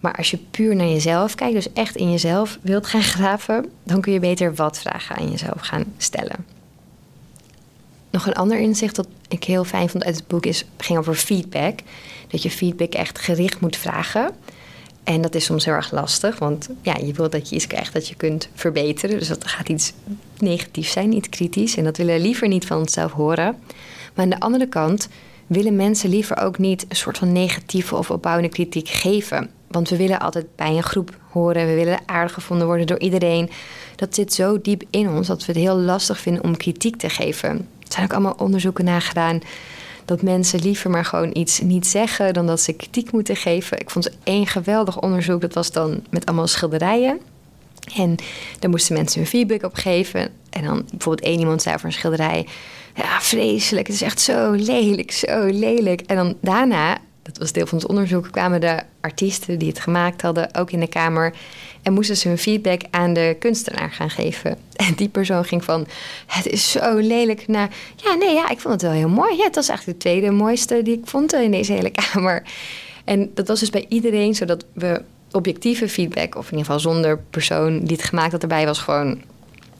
Maar 0.00 0.14
als 0.14 0.30
je 0.30 0.38
puur 0.50 0.76
naar 0.76 0.86
jezelf 0.86 1.34
kijkt, 1.34 1.54
dus 1.54 1.72
echt 1.72 1.96
in 1.96 2.10
jezelf 2.10 2.58
wilt 2.62 2.86
gaan 2.86 3.02
graven, 3.16 3.72
dan 3.82 4.00
kun 4.00 4.12
je 4.12 4.20
beter 4.20 4.54
wat 4.54 4.78
vragen 4.78 5.16
aan 5.16 5.30
jezelf 5.30 5.60
gaan 5.60 5.84
stellen. 5.96 6.46
Nog 8.10 8.26
een 8.26 8.34
ander 8.34 8.58
inzicht 8.58 8.96
dat 8.96 9.08
ik 9.28 9.44
heel 9.44 9.64
fijn 9.64 9.88
vond 9.88 10.04
uit 10.04 10.16
het 10.16 10.26
boek 10.26 10.46
is, 10.46 10.64
ging 10.76 10.98
over 10.98 11.14
feedback. 11.14 11.78
Dat 12.28 12.42
je 12.42 12.50
feedback 12.50 12.92
echt 12.92 13.18
gericht 13.18 13.60
moet 13.60 13.76
vragen. 13.76 14.30
En 15.06 15.20
dat 15.20 15.34
is 15.34 15.44
soms 15.44 15.64
heel 15.64 15.74
erg 15.74 15.92
lastig, 15.92 16.38
want 16.38 16.68
ja, 16.82 16.96
je 17.04 17.12
wilt 17.12 17.32
dat 17.32 17.48
je 17.48 17.54
iets 17.54 17.66
krijgt 17.66 17.92
dat 17.92 18.08
je 18.08 18.14
kunt 18.14 18.48
verbeteren. 18.54 19.18
Dus 19.18 19.28
dat 19.28 19.46
gaat 19.46 19.68
iets 19.68 19.92
negatiefs 20.38 20.92
zijn, 20.92 21.08
niet 21.08 21.28
kritisch. 21.28 21.76
En 21.76 21.84
dat 21.84 21.96
willen 21.96 22.14
we 22.14 22.20
liever 22.20 22.48
niet 22.48 22.66
van 22.66 22.78
onszelf 22.78 23.12
horen. 23.12 23.56
Maar 24.14 24.24
aan 24.24 24.30
de 24.30 24.40
andere 24.40 24.68
kant 24.68 25.08
willen 25.46 25.76
mensen 25.76 26.10
liever 26.10 26.36
ook 26.36 26.58
niet 26.58 26.86
een 26.88 26.96
soort 26.96 27.18
van 27.18 27.32
negatieve 27.32 27.96
of 27.96 28.10
opbouwende 28.10 28.48
kritiek 28.48 28.88
geven. 28.88 29.50
Want 29.66 29.88
we 29.88 29.96
willen 29.96 30.18
altijd 30.18 30.46
bij 30.56 30.76
een 30.76 30.82
groep 30.82 31.16
horen, 31.30 31.66
we 31.66 31.74
willen 31.74 32.00
aardig 32.06 32.32
gevonden 32.32 32.66
worden 32.66 32.86
door 32.86 33.00
iedereen. 33.00 33.50
Dat 33.96 34.14
zit 34.14 34.34
zo 34.34 34.60
diep 34.60 34.82
in 34.90 35.08
ons 35.08 35.26
dat 35.26 35.44
we 35.44 35.52
het 35.52 35.60
heel 35.60 35.76
lastig 35.76 36.18
vinden 36.18 36.44
om 36.44 36.56
kritiek 36.56 36.96
te 36.96 37.08
geven. 37.08 37.50
Er 37.50 37.92
zijn 37.92 38.04
ook 38.04 38.12
allemaal 38.12 38.36
onderzoeken 38.38 38.84
naar 38.84 39.02
gedaan 39.02 39.40
dat 40.06 40.22
mensen 40.22 40.60
liever 40.60 40.90
maar 40.90 41.04
gewoon 41.04 41.30
iets 41.32 41.60
niet 41.60 41.86
zeggen 41.86 42.34
dan 42.34 42.46
dat 42.46 42.60
ze 42.60 42.72
kritiek 42.72 43.12
moeten 43.12 43.36
geven. 43.36 43.80
Ik 43.80 43.90
vond 43.90 44.10
één 44.24 44.46
geweldig 44.46 45.00
onderzoek, 45.00 45.40
dat 45.40 45.54
was 45.54 45.72
dan 45.72 46.02
met 46.10 46.26
allemaal 46.26 46.46
schilderijen. 46.46 47.20
En 47.96 48.16
daar 48.58 48.70
moesten 48.70 48.94
mensen 48.94 49.20
hun 49.20 49.28
feedback 49.28 49.62
op 49.62 49.74
geven. 49.74 50.30
En 50.50 50.64
dan 50.64 50.84
bijvoorbeeld 50.90 51.26
één 51.26 51.38
iemand 51.38 51.62
zei 51.62 51.74
over 51.74 51.86
een 51.86 51.92
schilderij: 51.92 52.46
Ja, 52.94 53.20
vreselijk, 53.20 53.86
het 53.86 53.96
is 53.96 54.02
echt 54.02 54.20
zo 54.20 54.50
lelijk, 54.50 55.12
zo 55.12 55.44
lelijk. 55.44 56.00
En 56.00 56.16
dan 56.16 56.36
daarna 56.40 56.98
dat 57.26 57.38
was 57.38 57.52
deel 57.52 57.66
van 57.66 57.78
het 57.78 57.86
onderzoek, 57.86 58.28
kwamen 58.30 58.60
de 58.60 58.82
artiesten 59.00 59.58
die 59.58 59.68
het 59.68 59.80
gemaakt 59.80 60.22
hadden 60.22 60.54
ook 60.54 60.70
in 60.70 60.80
de 60.80 60.86
kamer. 60.86 61.34
En 61.82 61.92
moesten 61.92 62.16
ze 62.16 62.28
hun 62.28 62.38
feedback 62.38 62.80
aan 62.90 63.12
de 63.12 63.36
kunstenaar 63.38 63.90
gaan 63.90 64.10
geven. 64.10 64.56
En 64.76 64.94
die 64.94 65.08
persoon 65.08 65.44
ging 65.44 65.64
van, 65.64 65.86
het 66.26 66.46
is 66.46 66.70
zo 66.70 66.96
lelijk, 66.96 67.48
naar, 67.48 67.70
ja, 67.96 68.14
nee, 68.14 68.34
ja, 68.34 68.50
ik 68.50 68.60
vond 68.60 68.74
het 68.74 68.82
wel 68.82 68.92
heel 68.92 69.08
mooi. 69.08 69.36
Ja, 69.36 69.44
het 69.44 69.54
was 69.54 69.68
eigenlijk 69.68 69.98
de 69.98 70.08
tweede 70.08 70.30
mooiste 70.30 70.82
die 70.82 70.98
ik 70.98 71.06
vond 71.06 71.32
in 71.32 71.50
deze 71.50 71.72
hele 71.72 71.90
kamer. 71.90 72.42
En 73.04 73.30
dat 73.34 73.48
was 73.48 73.60
dus 73.60 73.70
bij 73.70 73.86
iedereen, 73.88 74.34
zodat 74.34 74.64
we 74.72 75.02
objectieve 75.30 75.88
feedback, 75.88 76.34
of 76.34 76.44
in 76.44 76.58
ieder 76.58 76.64
geval 76.64 76.92
zonder 76.92 77.18
persoon 77.30 77.84
die 77.84 77.96
het 77.96 78.06
gemaakt 78.06 78.32
had 78.32 78.42
erbij, 78.42 78.66
was 78.66 78.78
gewoon 78.78 79.22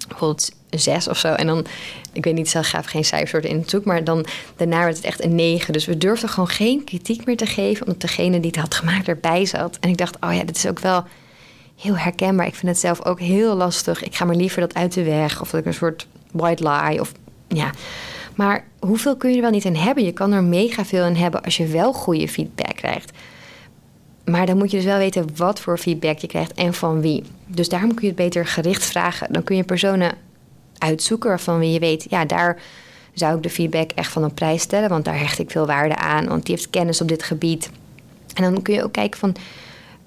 bijvoorbeeld 0.08 0.50
zes 0.70 1.08
of 1.08 1.18
zo. 1.18 1.28
En 1.28 1.46
dan, 1.46 1.66
ik 2.12 2.25
weet 2.25 2.34
niet, 2.34 2.48
ze 2.48 2.64
gaven 2.64 2.90
geen 2.90 3.04
cijfers 3.04 3.44
in 3.44 3.58
het 3.58 3.70
zoek, 3.70 3.84
maar 3.84 4.04
dan 4.04 4.26
daarna 4.56 4.84
werd 4.84 4.96
het 4.96 5.04
echt 5.04 5.25
een 5.25 5.34
negen. 5.34 5.72
Dus 5.72 5.84
we 5.84 5.98
durfden 5.98 6.28
gewoon 6.28 6.48
geen 6.48 6.84
kritiek 6.84 7.26
meer 7.26 7.36
te 7.36 7.46
geven, 7.46 7.86
omdat 7.86 8.00
degene 8.00 8.40
die 8.40 8.50
het 8.50 8.60
had 8.60 8.75
gemaakt 8.75 9.08
erbij 9.08 9.44
zat. 9.44 9.78
En 9.80 9.88
ik 9.88 9.96
dacht, 9.96 10.16
oh 10.20 10.34
ja, 10.34 10.44
dit 10.44 10.56
is 10.56 10.66
ook 10.66 10.78
wel 10.78 11.04
heel 11.76 11.96
herkenbaar. 11.96 12.46
Ik 12.46 12.54
vind 12.54 12.72
het 12.72 12.80
zelf 12.80 13.04
ook 13.04 13.20
heel 13.20 13.54
lastig. 13.54 14.04
Ik 14.04 14.14
ga 14.14 14.25
maar 14.25 14.36
liever 14.36 14.60
dat 14.60 14.75
uit 14.75 14.92
de 14.92 15.04
weg, 15.04 15.40
of 15.40 15.50
dat 15.50 15.60
ik 15.60 15.66
een 15.66 15.75
soort 15.75 16.06
white 16.32 16.68
lie, 16.68 17.00
of 17.00 17.12
ja. 17.48 17.70
Maar 18.34 18.64
hoeveel 18.78 19.16
kun 19.16 19.30
je 19.30 19.36
er 19.36 19.42
wel 19.42 19.50
niet 19.50 19.64
in 19.64 19.76
hebben? 19.76 20.04
Je 20.04 20.12
kan 20.12 20.32
er 20.32 20.44
mega 20.44 20.84
veel 20.84 21.04
in 21.04 21.16
hebben 21.16 21.42
als 21.42 21.56
je 21.56 21.66
wel 21.66 21.92
goede 21.92 22.28
feedback 22.28 22.76
krijgt. 22.76 23.10
Maar 24.25 24.46
dan 24.46 24.56
moet 24.56 24.70
je 24.70 24.76
dus 24.76 24.86
wel 24.86 24.98
weten 24.98 25.28
wat 25.36 25.60
voor 25.60 25.78
feedback 25.78 26.18
je 26.18 26.26
krijgt 26.26 26.54
en 26.54 26.75
van 26.75 27.00
wie. 27.00 27.25
Dus 27.47 27.69
daarom 27.69 27.95
kun 27.95 28.03
je 28.03 28.07
het 28.15 28.17
beter 28.17 28.47
gericht 28.47 28.85
vragen. 28.85 29.33
Dan 29.33 29.43
kun 29.43 29.57
je 29.57 29.65
personen 29.65 30.15
uitzoeken 30.79 31.29
waarvan 31.29 31.73
je 31.73 31.79
weet, 31.79 32.07
ja, 32.11 32.25
daar 32.25 32.59
zou 33.12 33.37
ik 33.37 33.43
de 33.43 33.50
feedback 33.50 33.91
echt 33.91 34.12
van 34.12 34.25
op 34.25 34.35
prijs 34.35 34.62
stellen, 34.62 34.88
want 34.88 35.05
daar 35.05 35.19
hecht 35.19 35.38
ik 35.38 35.50
veel 35.50 35.67
waarde 35.67 35.97
aan, 35.97 36.29
want 36.29 36.47
die 36.47 36.55
heeft 36.55 36.71
kennis 36.71 37.00
op 37.00 37.09
dit 37.09 37.23
gebied. 37.23 37.71
En 38.35 38.43
dan 38.43 38.62
kun 38.62 38.75
je 38.75 38.83
ook 38.83 38.93
kijken 38.93 39.19
van 39.19 39.35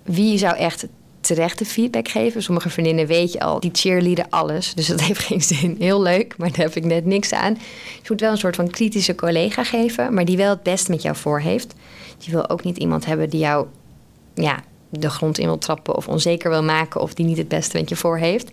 wie 0.03 0.37
zou 0.37 0.55
echt 0.55 0.87
terechte 1.19 1.65
feedback 1.65 2.07
geven. 2.07 2.43
Sommige 2.43 2.69
vriendinnen 2.69 3.07
weet 3.07 3.31
je 3.33 3.39
al, 3.39 3.59
die 3.59 3.69
cheerleaden 3.73 4.29
alles, 4.29 4.73
dus 4.73 4.87
dat 4.87 5.01
heeft 5.07 5.19
geen 5.19 5.41
zin. 5.41 5.75
Heel 5.79 6.01
leuk, 6.01 6.37
maar 6.37 6.49
daar 6.49 6.65
heb 6.65 6.75
ik 6.75 6.85
net 6.85 7.05
niks 7.05 7.33
aan. 7.33 7.53
Je 8.01 8.07
moet 8.07 8.19
wel 8.19 8.31
een 8.31 8.37
soort 8.37 8.55
van 8.55 8.69
kritische 8.69 9.15
collega 9.15 9.63
geven, 9.63 10.13
maar 10.13 10.25
die 10.25 10.37
wel 10.37 10.49
het 10.49 10.63
beste 10.63 10.91
met 10.91 11.01
jou 11.01 11.15
voor 11.15 11.39
heeft. 11.39 11.73
Je 12.17 12.31
wil 12.31 12.49
ook 12.49 12.63
niet 12.63 12.77
iemand 12.77 13.05
hebben 13.05 13.29
die 13.29 13.39
jou 13.39 13.67
ja, 14.33 14.63
de 14.89 15.09
grond 15.09 15.37
in 15.37 15.45
wil 15.45 15.57
trappen 15.57 15.95
of 15.95 16.07
onzeker 16.07 16.49
wil 16.49 16.63
maken 16.63 17.01
of 17.01 17.13
die 17.13 17.25
niet 17.25 17.37
het 17.37 17.47
beste 17.47 17.77
met 17.77 17.89
je 17.89 17.95
voor 17.95 18.17
heeft. 18.17 18.51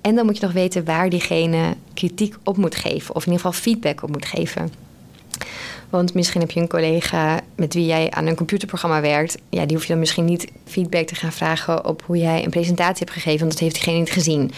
En 0.00 0.14
dan 0.14 0.26
moet 0.26 0.36
je 0.36 0.44
nog 0.44 0.54
weten 0.54 0.84
waar 0.84 1.10
diegene 1.10 1.76
kritiek 1.94 2.34
op 2.42 2.56
moet 2.56 2.74
geven, 2.74 3.14
of 3.14 3.26
in 3.26 3.32
ieder 3.32 3.46
geval 3.46 3.62
feedback 3.62 4.02
op 4.02 4.10
moet 4.10 4.26
geven. 4.26 4.72
Want 5.90 6.14
misschien 6.14 6.40
heb 6.40 6.50
je 6.50 6.60
een 6.60 6.68
collega 6.68 7.40
met 7.54 7.74
wie 7.74 7.86
jij 7.86 8.10
aan 8.10 8.26
een 8.26 8.36
computerprogramma 8.36 9.00
werkt. 9.00 9.38
Ja, 9.48 9.66
die 9.66 9.76
hoef 9.76 9.82
je 9.82 9.90
dan 9.92 9.98
misschien 9.98 10.24
niet 10.24 10.46
feedback 10.64 11.06
te 11.06 11.14
gaan 11.14 11.32
vragen 11.32 11.86
op 11.86 12.02
hoe 12.06 12.18
jij 12.18 12.44
een 12.44 12.50
presentatie 12.50 12.98
hebt 12.98 13.10
gegeven, 13.10 13.38
want 13.38 13.50
dat 13.50 13.60
heeft 13.60 13.74
diegene 13.74 13.98
niet 13.98 14.10
gezien. 14.10 14.50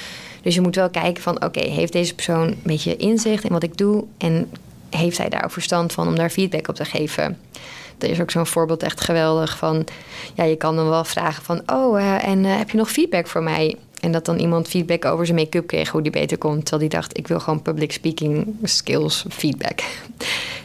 Dus 0.42 0.54
je 0.54 0.60
moet 0.60 0.74
wel 0.74 0.90
kijken 0.90 1.22
van 1.22 1.44
oké, 1.44 1.60
heeft 1.60 1.92
deze 1.92 2.14
persoon 2.14 2.46
een 2.46 2.58
beetje 2.62 2.96
inzicht 2.96 3.44
in 3.44 3.52
wat 3.52 3.62
ik 3.62 3.76
doe 3.76 4.04
en 4.18 4.50
heeft 4.90 5.18
hij 5.18 5.28
daar 5.28 5.44
ook 5.44 5.50
verstand 5.50 5.92
van 5.92 6.08
om 6.08 6.16
daar 6.16 6.30
feedback 6.30 6.68
op 6.68 6.74
te 6.74 6.84
geven? 6.84 7.38
Er 7.98 8.10
is 8.10 8.20
ook 8.20 8.30
zo'n 8.30 8.46
voorbeeld 8.46 8.82
echt 8.82 9.00
geweldig 9.00 9.56
van, 9.56 9.84
ja, 10.34 10.44
je 10.44 10.56
kan 10.56 10.76
dan 10.76 10.88
wel 10.88 11.04
vragen 11.04 11.42
van, 11.42 11.62
oh, 11.66 12.00
uh, 12.00 12.28
en 12.28 12.44
uh, 12.44 12.56
heb 12.56 12.70
je 12.70 12.76
nog 12.76 12.90
feedback 12.90 13.26
voor 13.26 13.42
mij? 13.42 13.76
En 14.00 14.12
dat 14.12 14.24
dan 14.24 14.38
iemand 14.38 14.68
feedback 14.68 15.04
over 15.04 15.26
zijn 15.26 15.38
make-up 15.38 15.66
kreeg, 15.66 15.88
hoe 15.88 16.02
die 16.02 16.12
beter 16.12 16.38
komt. 16.38 16.60
Terwijl 16.60 16.88
die 16.88 16.98
dacht, 16.98 17.18
ik 17.18 17.28
wil 17.28 17.40
gewoon 17.40 17.62
public 17.62 17.92
speaking 17.92 18.56
skills 18.62 19.24
feedback. 19.28 19.80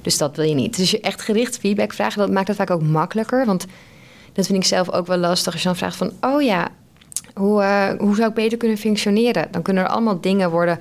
Dus 0.02 0.18
dat 0.18 0.36
wil 0.36 0.46
je 0.46 0.54
niet. 0.54 0.78
Dus 0.78 0.92
je 0.92 1.00
echt 1.00 1.22
gericht 1.22 1.58
feedback 1.58 1.94
vragen, 1.94 2.20
dat 2.20 2.32
maakt 2.32 2.48
het 2.48 2.58
vaak 2.58 2.70
ook 2.70 2.82
makkelijker. 2.82 3.46
Want 3.46 3.66
dat 4.34 4.46
vind 4.46 4.58
ik 4.58 4.66
zelf 4.66 4.92
ook 4.92 5.08
wel 5.08 5.18
lastig. 5.18 5.54
Als 5.54 5.62
je 5.62 5.68
dan 5.68 5.78
vraagt 5.78 5.96
van, 5.96 6.12
oh 6.22 6.42
ja, 6.42 6.68
hoe, 7.34 7.62
uh, 7.62 7.90
hoe 8.00 8.16
zou 8.16 8.30
ik 8.30 8.36
beter 8.36 8.58
kunnen 8.58 8.78
functioneren? 8.78 9.48
Dan 9.52 9.62
kunnen 9.62 9.84
er 9.84 9.90
allemaal 9.90 10.22
dingen 10.22 10.50
worden 10.50 10.80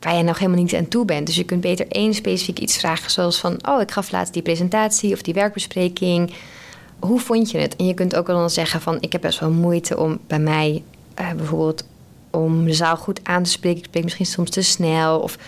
waar 0.00 0.16
je 0.16 0.22
nog 0.22 0.38
helemaal 0.38 0.62
niet 0.62 0.74
aan 0.74 0.88
toe 0.88 1.04
bent. 1.04 1.26
Dus 1.26 1.36
je 1.36 1.44
kunt 1.44 1.60
beter 1.60 1.88
één 1.88 2.14
specifiek 2.14 2.58
iets 2.58 2.76
vragen, 2.76 3.10
zoals 3.10 3.38
van, 3.38 3.58
oh, 3.68 3.80
ik 3.80 3.90
gaf 3.90 4.10
laatst 4.10 4.32
die 4.32 4.42
presentatie 4.42 5.12
of 5.12 5.22
die 5.22 5.34
werkbespreking. 5.34 6.32
Hoe 6.98 7.20
vond 7.20 7.50
je 7.50 7.58
het? 7.58 7.76
En 7.76 7.86
je 7.86 7.94
kunt 7.94 8.16
ook 8.16 8.26
wel 8.26 8.36
dan 8.36 8.50
zeggen 8.50 8.80
van, 8.80 8.96
ik 9.00 9.12
heb 9.12 9.20
best 9.20 9.40
wel 9.40 9.50
moeite 9.50 9.98
om 9.98 10.18
bij 10.26 10.38
mij 10.38 10.82
uh, 11.20 11.32
bijvoorbeeld 11.32 11.84
om 12.30 12.64
de 12.64 12.72
zaal 12.72 12.96
goed 12.96 13.20
aan 13.22 13.42
te 13.42 13.50
spreken. 13.50 13.78
Ik 13.78 13.84
spreek 13.84 14.02
misschien 14.04 14.26
soms 14.26 14.50
te 14.50 14.62
snel. 14.62 15.20
Of 15.20 15.38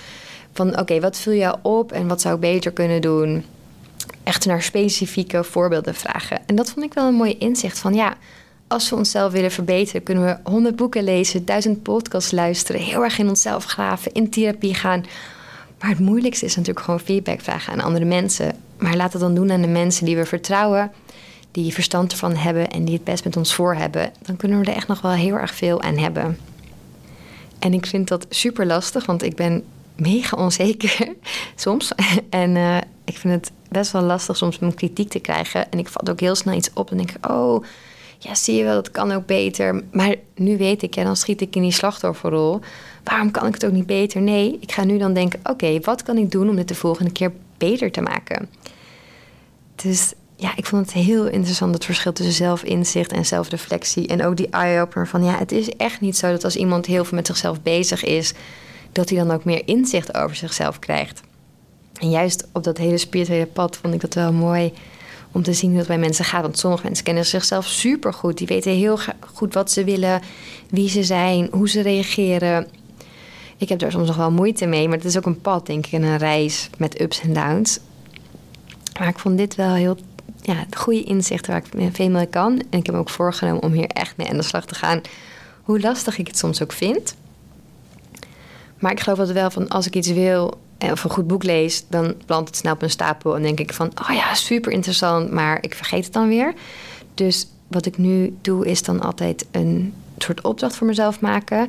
van 0.52 0.78
oké, 0.78 1.00
wat 1.00 1.18
vul 1.18 1.32
je 1.32 1.56
op 1.62 1.92
en 1.92 2.08
wat 2.08 2.20
zou 2.20 2.34
ik 2.34 2.40
beter 2.40 2.72
kunnen 2.72 3.00
doen? 3.00 3.44
Echt 4.22 4.46
naar 4.46 4.62
specifieke 4.62 5.44
voorbeelden 5.44 5.94
vragen. 5.94 6.38
En 6.46 6.54
dat 6.54 6.70
vond 6.70 6.86
ik 6.86 6.94
wel 6.94 7.06
een 7.06 7.14
mooi 7.14 7.36
inzicht 7.38 7.78
van 7.78 7.94
ja, 7.94 8.16
als 8.70 8.90
we 8.90 8.96
onszelf 8.96 9.32
willen 9.32 9.50
verbeteren, 9.50 10.02
kunnen 10.02 10.24
we 10.24 10.50
honderd 10.50 10.76
boeken 10.76 11.04
lezen, 11.04 11.44
duizend 11.44 11.82
podcasts 11.82 12.30
luisteren, 12.30 12.80
heel 12.80 13.02
erg 13.02 13.18
in 13.18 13.28
onszelf 13.28 13.64
graven, 13.64 14.12
in 14.12 14.30
therapie 14.30 14.74
gaan. 14.74 15.04
Maar 15.80 15.90
het 15.90 15.98
moeilijkste 15.98 16.44
is 16.44 16.56
natuurlijk 16.56 16.84
gewoon 16.84 17.00
feedback 17.00 17.40
vragen 17.40 17.72
aan 17.72 17.80
andere 17.80 18.04
mensen. 18.04 18.56
Maar 18.78 18.96
laat 18.96 19.12
het 19.12 19.22
dan 19.22 19.34
doen 19.34 19.52
aan 19.52 19.60
de 19.60 19.68
mensen 19.68 20.04
die 20.04 20.16
we 20.16 20.26
vertrouwen 20.26 20.92
die 21.50 21.72
verstand 21.72 22.12
ervan 22.12 22.36
hebben 22.36 22.70
en 22.70 22.84
die 22.84 22.94
het 22.94 23.04
best 23.04 23.24
met 23.24 23.36
ons 23.36 23.54
voor 23.54 23.74
hebben, 23.74 24.12
dan 24.22 24.36
kunnen 24.36 24.60
we 24.60 24.70
er 24.70 24.76
echt 24.76 24.88
nog 24.88 25.00
wel 25.00 25.12
heel 25.12 25.34
erg 25.34 25.54
veel 25.54 25.82
aan 25.82 25.98
hebben. 25.98 26.38
En 27.58 27.72
ik 27.72 27.86
vind 27.86 28.08
dat 28.08 28.26
super 28.28 28.66
lastig, 28.66 29.06
want 29.06 29.22
ik 29.22 29.36
ben 29.36 29.64
mega 29.96 30.36
onzeker 30.36 31.08
soms. 31.56 31.92
En 32.30 32.56
uh, 32.56 32.76
ik 33.04 33.16
vind 33.16 33.34
het 33.34 33.52
best 33.68 33.92
wel 33.92 34.02
lastig 34.02 34.36
soms 34.36 34.58
om 34.58 34.74
kritiek 34.74 35.10
te 35.10 35.18
krijgen. 35.18 35.70
En 35.70 35.78
ik 35.78 35.88
vat 35.88 36.10
ook 36.10 36.20
heel 36.20 36.34
snel 36.34 36.54
iets 36.54 36.70
op 36.74 36.90
en 36.90 36.96
denk 36.96 37.10
ik, 37.10 37.30
oh, 37.30 37.64
ja, 38.22 38.34
zie 38.34 38.56
je 38.56 38.64
wel, 38.64 38.74
dat 38.74 38.90
kan 38.90 39.12
ook 39.12 39.26
beter. 39.26 39.82
Maar 39.92 40.14
nu 40.34 40.56
weet 40.56 40.82
ik, 40.82 40.94
ja, 40.94 41.04
dan 41.04 41.16
schiet 41.16 41.40
ik 41.40 41.56
in 41.56 41.62
die 41.62 41.72
slachtofferrol. 41.72 42.60
Waarom 43.04 43.30
kan 43.30 43.46
ik 43.46 43.54
het 43.54 43.66
ook 43.66 43.72
niet 43.72 43.86
beter? 43.86 44.20
Nee, 44.20 44.58
ik 44.60 44.72
ga 44.72 44.84
nu 44.84 44.98
dan 44.98 45.12
denken, 45.12 45.40
oké, 45.42 45.80
wat 45.80 46.02
kan 46.02 46.16
ik 46.16 46.30
doen 46.30 46.48
om 46.48 46.56
dit 46.56 46.68
de 46.68 46.74
volgende 46.74 47.12
keer 47.12 47.32
beter 47.58 47.90
te 47.90 48.00
maken? 48.00 48.48
Dus 49.74 50.12
ja, 50.36 50.56
ik 50.56 50.66
vond 50.66 50.82
het 50.82 51.04
heel 51.04 51.26
interessant 51.26 51.74
het 51.74 51.84
verschil 51.84 52.12
tussen 52.12 52.34
zelfinzicht 52.34 53.12
en 53.12 53.26
zelfreflectie. 53.26 54.06
En 54.06 54.24
ook 54.24 54.36
die 54.36 54.50
eye-opener 54.50 55.08
van 55.08 55.24
ja, 55.24 55.38
het 55.38 55.52
is 55.52 55.68
echt 55.68 56.00
niet 56.00 56.16
zo 56.16 56.30
dat 56.30 56.44
als 56.44 56.56
iemand 56.56 56.86
heel 56.86 57.04
veel 57.04 57.16
met 57.16 57.26
zichzelf 57.26 57.62
bezig 57.62 58.04
is, 58.04 58.32
dat 58.92 59.08
hij 59.08 59.18
dan 59.18 59.30
ook 59.30 59.44
meer 59.44 59.62
inzicht 59.64 60.14
over 60.14 60.36
zichzelf 60.36 60.78
krijgt. 60.78 61.20
En 62.00 62.10
juist 62.10 62.48
op 62.52 62.64
dat 62.64 62.78
hele 62.78 62.98
spirituele 62.98 63.46
pad 63.46 63.76
vond 63.76 63.94
ik 63.94 64.00
dat 64.00 64.14
wel 64.14 64.32
mooi 64.32 64.72
om 65.32 65.42
te 65.42 65.52
zien 65.52 65.70
hoe 65.70 65.78
het 65.78 65.88
bij 65.88 65.98
mensen 65.98 66.24
gaat. 66.24 66.42
Want 66.42 66.58
sommige 66.58 66.84
mensen 66.84 67.04
kennen 67.04 67.26
zichzelf 67.26 67.66
super 67.66 68.12
goed. 68.12 68.38
Die 68.38 68.46
weten 68.46 68.72
heel 68.72 68.98
goed 69.34 69.54
wat 69.54 69.70
ze 69.70 69.84
willen, 69.84 70.20
wie 70.70 70.88
ze 70.88 71.02
zijn, 71.02 71.48
hoe 71.50 71.68
ze 71.68 71.80
reageren. 71.80 72.68
Ik 73.56 73.68
heb 73.68 73.78
daar 73.78 73.90
soms 73.90 74.06
nog 74.06 74.16
wel 74.16 74.30
moeite 74.30 74.66
mee, 74.66 74.88
maar 74.88 74.96
het 74.96 75.06
is 75.06 75.16
ook 75.16 75.26
een 75.26 75.40
pad, 75.40 75.66
denk 75.66 75.86
ik, 75.86 75.92
en 75.92 76.02
een 76.02 76.16
reis 76.16 76.70
met 76.78 77.00
ups 77.00 77.20
en 77.20 77.32
downs. 77.32 77.78
Maar 78.98 79.08
ik 79.08 79.18
vond 79.18 79.38
dit 79.38 79.54
wel 79.54 79.74
heel 79.74 79.96
ja, 80.42 80.66
goede 80.76 81.02
inzichten 81.02 81.52
waar 81.52 81.62
ik 81.74 81.94
veel 81.94 82.10
mee 82.10 82.26
kan. 82.26 82.62
En 82.70 82.78
ik 82.78 82.86
heb 82.86 82.94
me 82.94 83.00
ook 83.00 83.10
voorgenomen 83.10 83.62
om 83.62 83.72
hier 83.72 83.86
echt 83.86 84.16
mee 84.16 84.28
aan 84.28 84.36
de 84.36 84.42
slag 84.42 84.66
te 84.66 84.74
gaan. 84.74 85.00
Hoe 85.62 85.80
lastig 85.80 86.18
ik 86.18 86.26
het 86.26 86.38
soms 86.38 86.62
ook 86.62 86.72
vind. 86.72 87.14
Maar 88.78 88.92
ik 88.92 89.00
geloof 89.00 89.18
altijd 89.18 89.36
wel 89.36 89.50
van 89.50 89.68
als 89.68 89.86
ik 89.86 89.94
iets 89.94 90.08
wil 90.08 90.58
of 90.80 91.04
een 91.04 91.10
goed 91.10 91.26
boek 91.26 91.42
lees, 91.42 91.84
dan 91.88 92.14
plant 92.26 92.48
het 92.48 92.56
snel 92.56 92.72
op 92.72 92.82
een 92.82 92.90
stapel 92.90 93.36
en 93.36 93.42
denk 93.42 93.60
ik 93.60 93.72
van, 93.72 93.92
oh 94.08 94.14
ja, 94.14 94.34
super 94.34 94.72
interessant, 94.72 95.30
maar 95.30 95.58
ik 95.60 95.74
vergeet 95.74 96.04
het 96.04 96.12
dan 96.12 96.28
weer. 96.28 96.54
Dus 97.14 97.46
wat 97.68 97.86
ik 97.86 97.98
nu 97.98 98.36
doe, 98.40 98.66
is 98.66 98.82
dan 98.82 99.00
altijd 99.00 99.46
een 99.50 99.94
soort 100.18 100.40
opdracht 100.40 100.76
voor 100.76 100.86
mezelf 100.86 101.20
maken, 101.20 101.68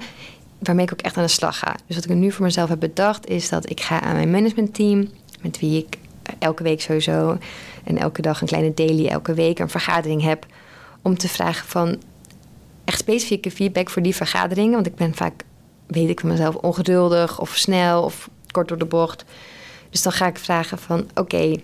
waarmee 0.60 0.86
ik 0.86 0.94
ook 0.94 1.02
echt 1.02 1.18
aan 1.18 1.24
de 1.24 1.30
slag 1.30 1.60
ga. 1.60 1.76
Dus 1.88 1.96
wat 1.96 2.06
ik 2.06 2.16
nu 2.16 2.32
voor 2.32 2.46
mezelf 2.46 2.70
heb 2.70 2.80
bedacht, 2.80 3.28
is 3.28 3.50
dat 3.50 3.70
ik 3.70 3.82
ga 3.82 4.02
aan 4.02 4.16
mijn 4.16 4.32
managementteam, 4.32 5.10
met 5.42 5.60
wie 5.60 5.78
ik 5.78 5.98
elke 6.40 6.64
week 6.64 6.82
sowieso 6.82 7.38
en 7.84 7.98
elke 7.98 8.22
dag 8.22 8.42
een 8.42 8.48
kleine 8.48 8.74
daily, 8.74 9.08
elke 9.08 9.34
week 9.34 9.60
een 9.60 9.70
vergadering 9.70 10.22
heb. 10.22 10.46
Om 11.02 11.18
te 11.18 11.28
vragen 11.28 11.68
van 11.68 12.02
echt 12.86 13.00
specifieke 13.00 13.52
feedback 13.52 13.90
voor 13.90 14.02
die 14.02 14.16
vergaderingen. 14.16 14.74
Want 14.74 14.86
ik 14.86 14.96
ben 14.96 15.16
vaak, 15.16 15.44
weet 15.88 16.10
ik 16.10 16.20
van 16.20 16.30
mezelf, 16.30 16.56
ongeduldig 16.56 17.40
of 17.40 17.56
snel 17.56 18.04
of 18.04 18.30
kort 18.52 18.68
door 18.68 18.78
de 18.78 18.86
bocht. 18.86 19.26
Dus 19.90 20.02
dan 20.02 20.12
ga 20.12 20.28
ik 20.28 20.38
vragen 20.38 20.78
van 20.78 21.10
oké, 21.16 21.56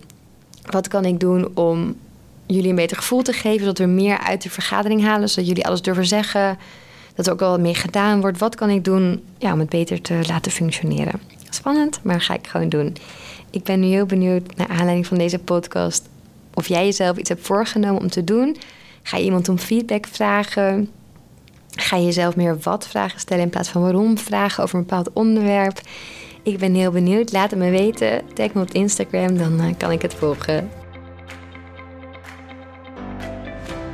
wat 0.72 0.88
kan 0.88 1.06
ik 1.06 1.20
doen 1.20 1.56
om 1.56 1.96
jullie 2.46 2.70
een 2.70 2.76
beter 2.76 2.98
gevoel 2.98 3.22
te 3.22 3.34
geven, 3.34 3.60
zodat 3.60 3.78
we 3.78 3.86
meer 3.86 4.18
uit 4.18 4.42
de 4.42 4.50
vergadering 4.50 5.04
halen, 5.04 5.30
zodat 5.30 5.48
jullie 5.48 5.66
alles 5.66 5.82
durven 5.82 6.06
zeggen, 6.06 6.58
dat 7.16 7.26
er 7.26 7.34
ook 7.34 7.40
wel 7.40 7.60
meer 7.60 7.76
gedaan 7.76 8.22
wordt. 8.22 8.38
Wat 8.38 8.56
kan 8.56 8.70
ik 8.70 8.84
doen 8.84 9.24
ja, 9.38 9.54
om 9.54 9.60
het 9.60 9.70
beter 9.70 10.02
te 10.02 10.20
laten 10.28 10.52
functioneren? 10.52 11.22
Spannend, 11.50 12.00
maar 12.04 12.22
ga 12.22 12.34
ik 12.34 12.48
gewoon 12.48 12.70
doen. 12.70 12.96
ik 13.50 13.64
ben 13.64 13.80
nu 13.80 13.88
heel 13.88 14.06
benieuwd 14.06 14.56
naar 14.56 14.68
aanleiding 14.68 15.08
van 15.08 15.18
deze 15.18 15.40
podcast 15.40 16.10
of 16.54 16.68
jij 16.68 16.86
jezelf 16.86 17.18
iets 17.18 17.30
hebt 17.30 17.46
voorgenomen 17.46 18.02
om 18.02 18.10
te 18.10 18.24
doen. 18.24 18.58
Ga 19.04 19.18
je 19.18 19.24
iemand 19.24 19.50
om 19.50 19.58
feedback 19.58 20.08
vragen? 20.08 20.90
Ga 21.72 21.98
je 21.98 22.06
jezelf 22.06 22.36
meer 22.36 22.58
wat 22.60 22.88
vragen 22.88 23.20
stellen 23.20 23.44
in 23.44 23.50
plaats 23.50 23.70
van 23.70 23.82
waarom 23.82 24.18
vragen 24.18 24.64
over 24.64 24.76
een 24.76 24.82
bepaald 24.86 25.10
onderwerp? 25.14 25.82
Ik 26.48 26.58
ben 26.58 26.74
heel 26.74 26.92
benieuwd. 26.92 27.32
Laat 27.32 27.50
het 27.50 27.60
me 27.60 27.70
weten. 27.70 28.22
Tag 28.34 28.54
me 28.54 28.62
op 28.62 28.72
Instagram, 28.72 29.38
dan 29.38 29.60
eh, 29.60 29.78
kan 29.78 29.92
ik 29.92 30.02
het 30.02 30.14
volgen. 30.14 30.70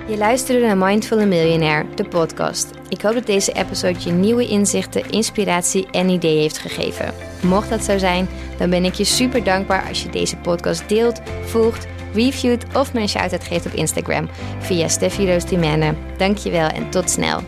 Je 0.07 0.17
luisterde 0.17 0.65
naar 0.65 0.77
Mindful 0.77 1.27
Millionaire, 1.27 1.85
de 1.95 2.03
podcast. 2.03 2.69
Ik 2.89 3.01
hoop 3.01 3.13
dat 3.13 3.25
deze 3.25 3.51
episode 3.51 3.99
je 3.99 4.11
nieuwe 4.11 4.47
inzichten, 4.47 5.09
inspiratie 5.09 5.87
en 5.91 6.09
ideeën 6.09 6.41
heeft 6.41 6.57
gegeven. 6.57 7.13
Mocht 7.41 7.69
dat 7.69 7.83
zo 7.83 7.97
zijn, 7.97 8.27
dan 8.57 8.69
ben 8.69 8.85
ik 8.85 8.93
je 8.93 9.03
super 9.03 9.43
dankbaar 9.43 9.87
als 9.87 10.03
je 10.03 10.09
deze 10.09 10.37
podcast 10.37 10.89
deelt, 10.89 11.21
volgt, 11.45 11.87
reviewt 12.13 12.65
of 12.75 12.93
me 12.93 13.01
een 13.01 13.09
shout-out 13.09 13.43
geeft 13.43 13.65
op 13.65 13.73
Instagram 13.73 14.29
via 14.59 14.87
Steffi 14.87 15.31
Roos 15.31 15.45
Dankjewel 16.17 16.67
en 16.67 16.89
tot 16.89 17.09
snel. 17.09 17.41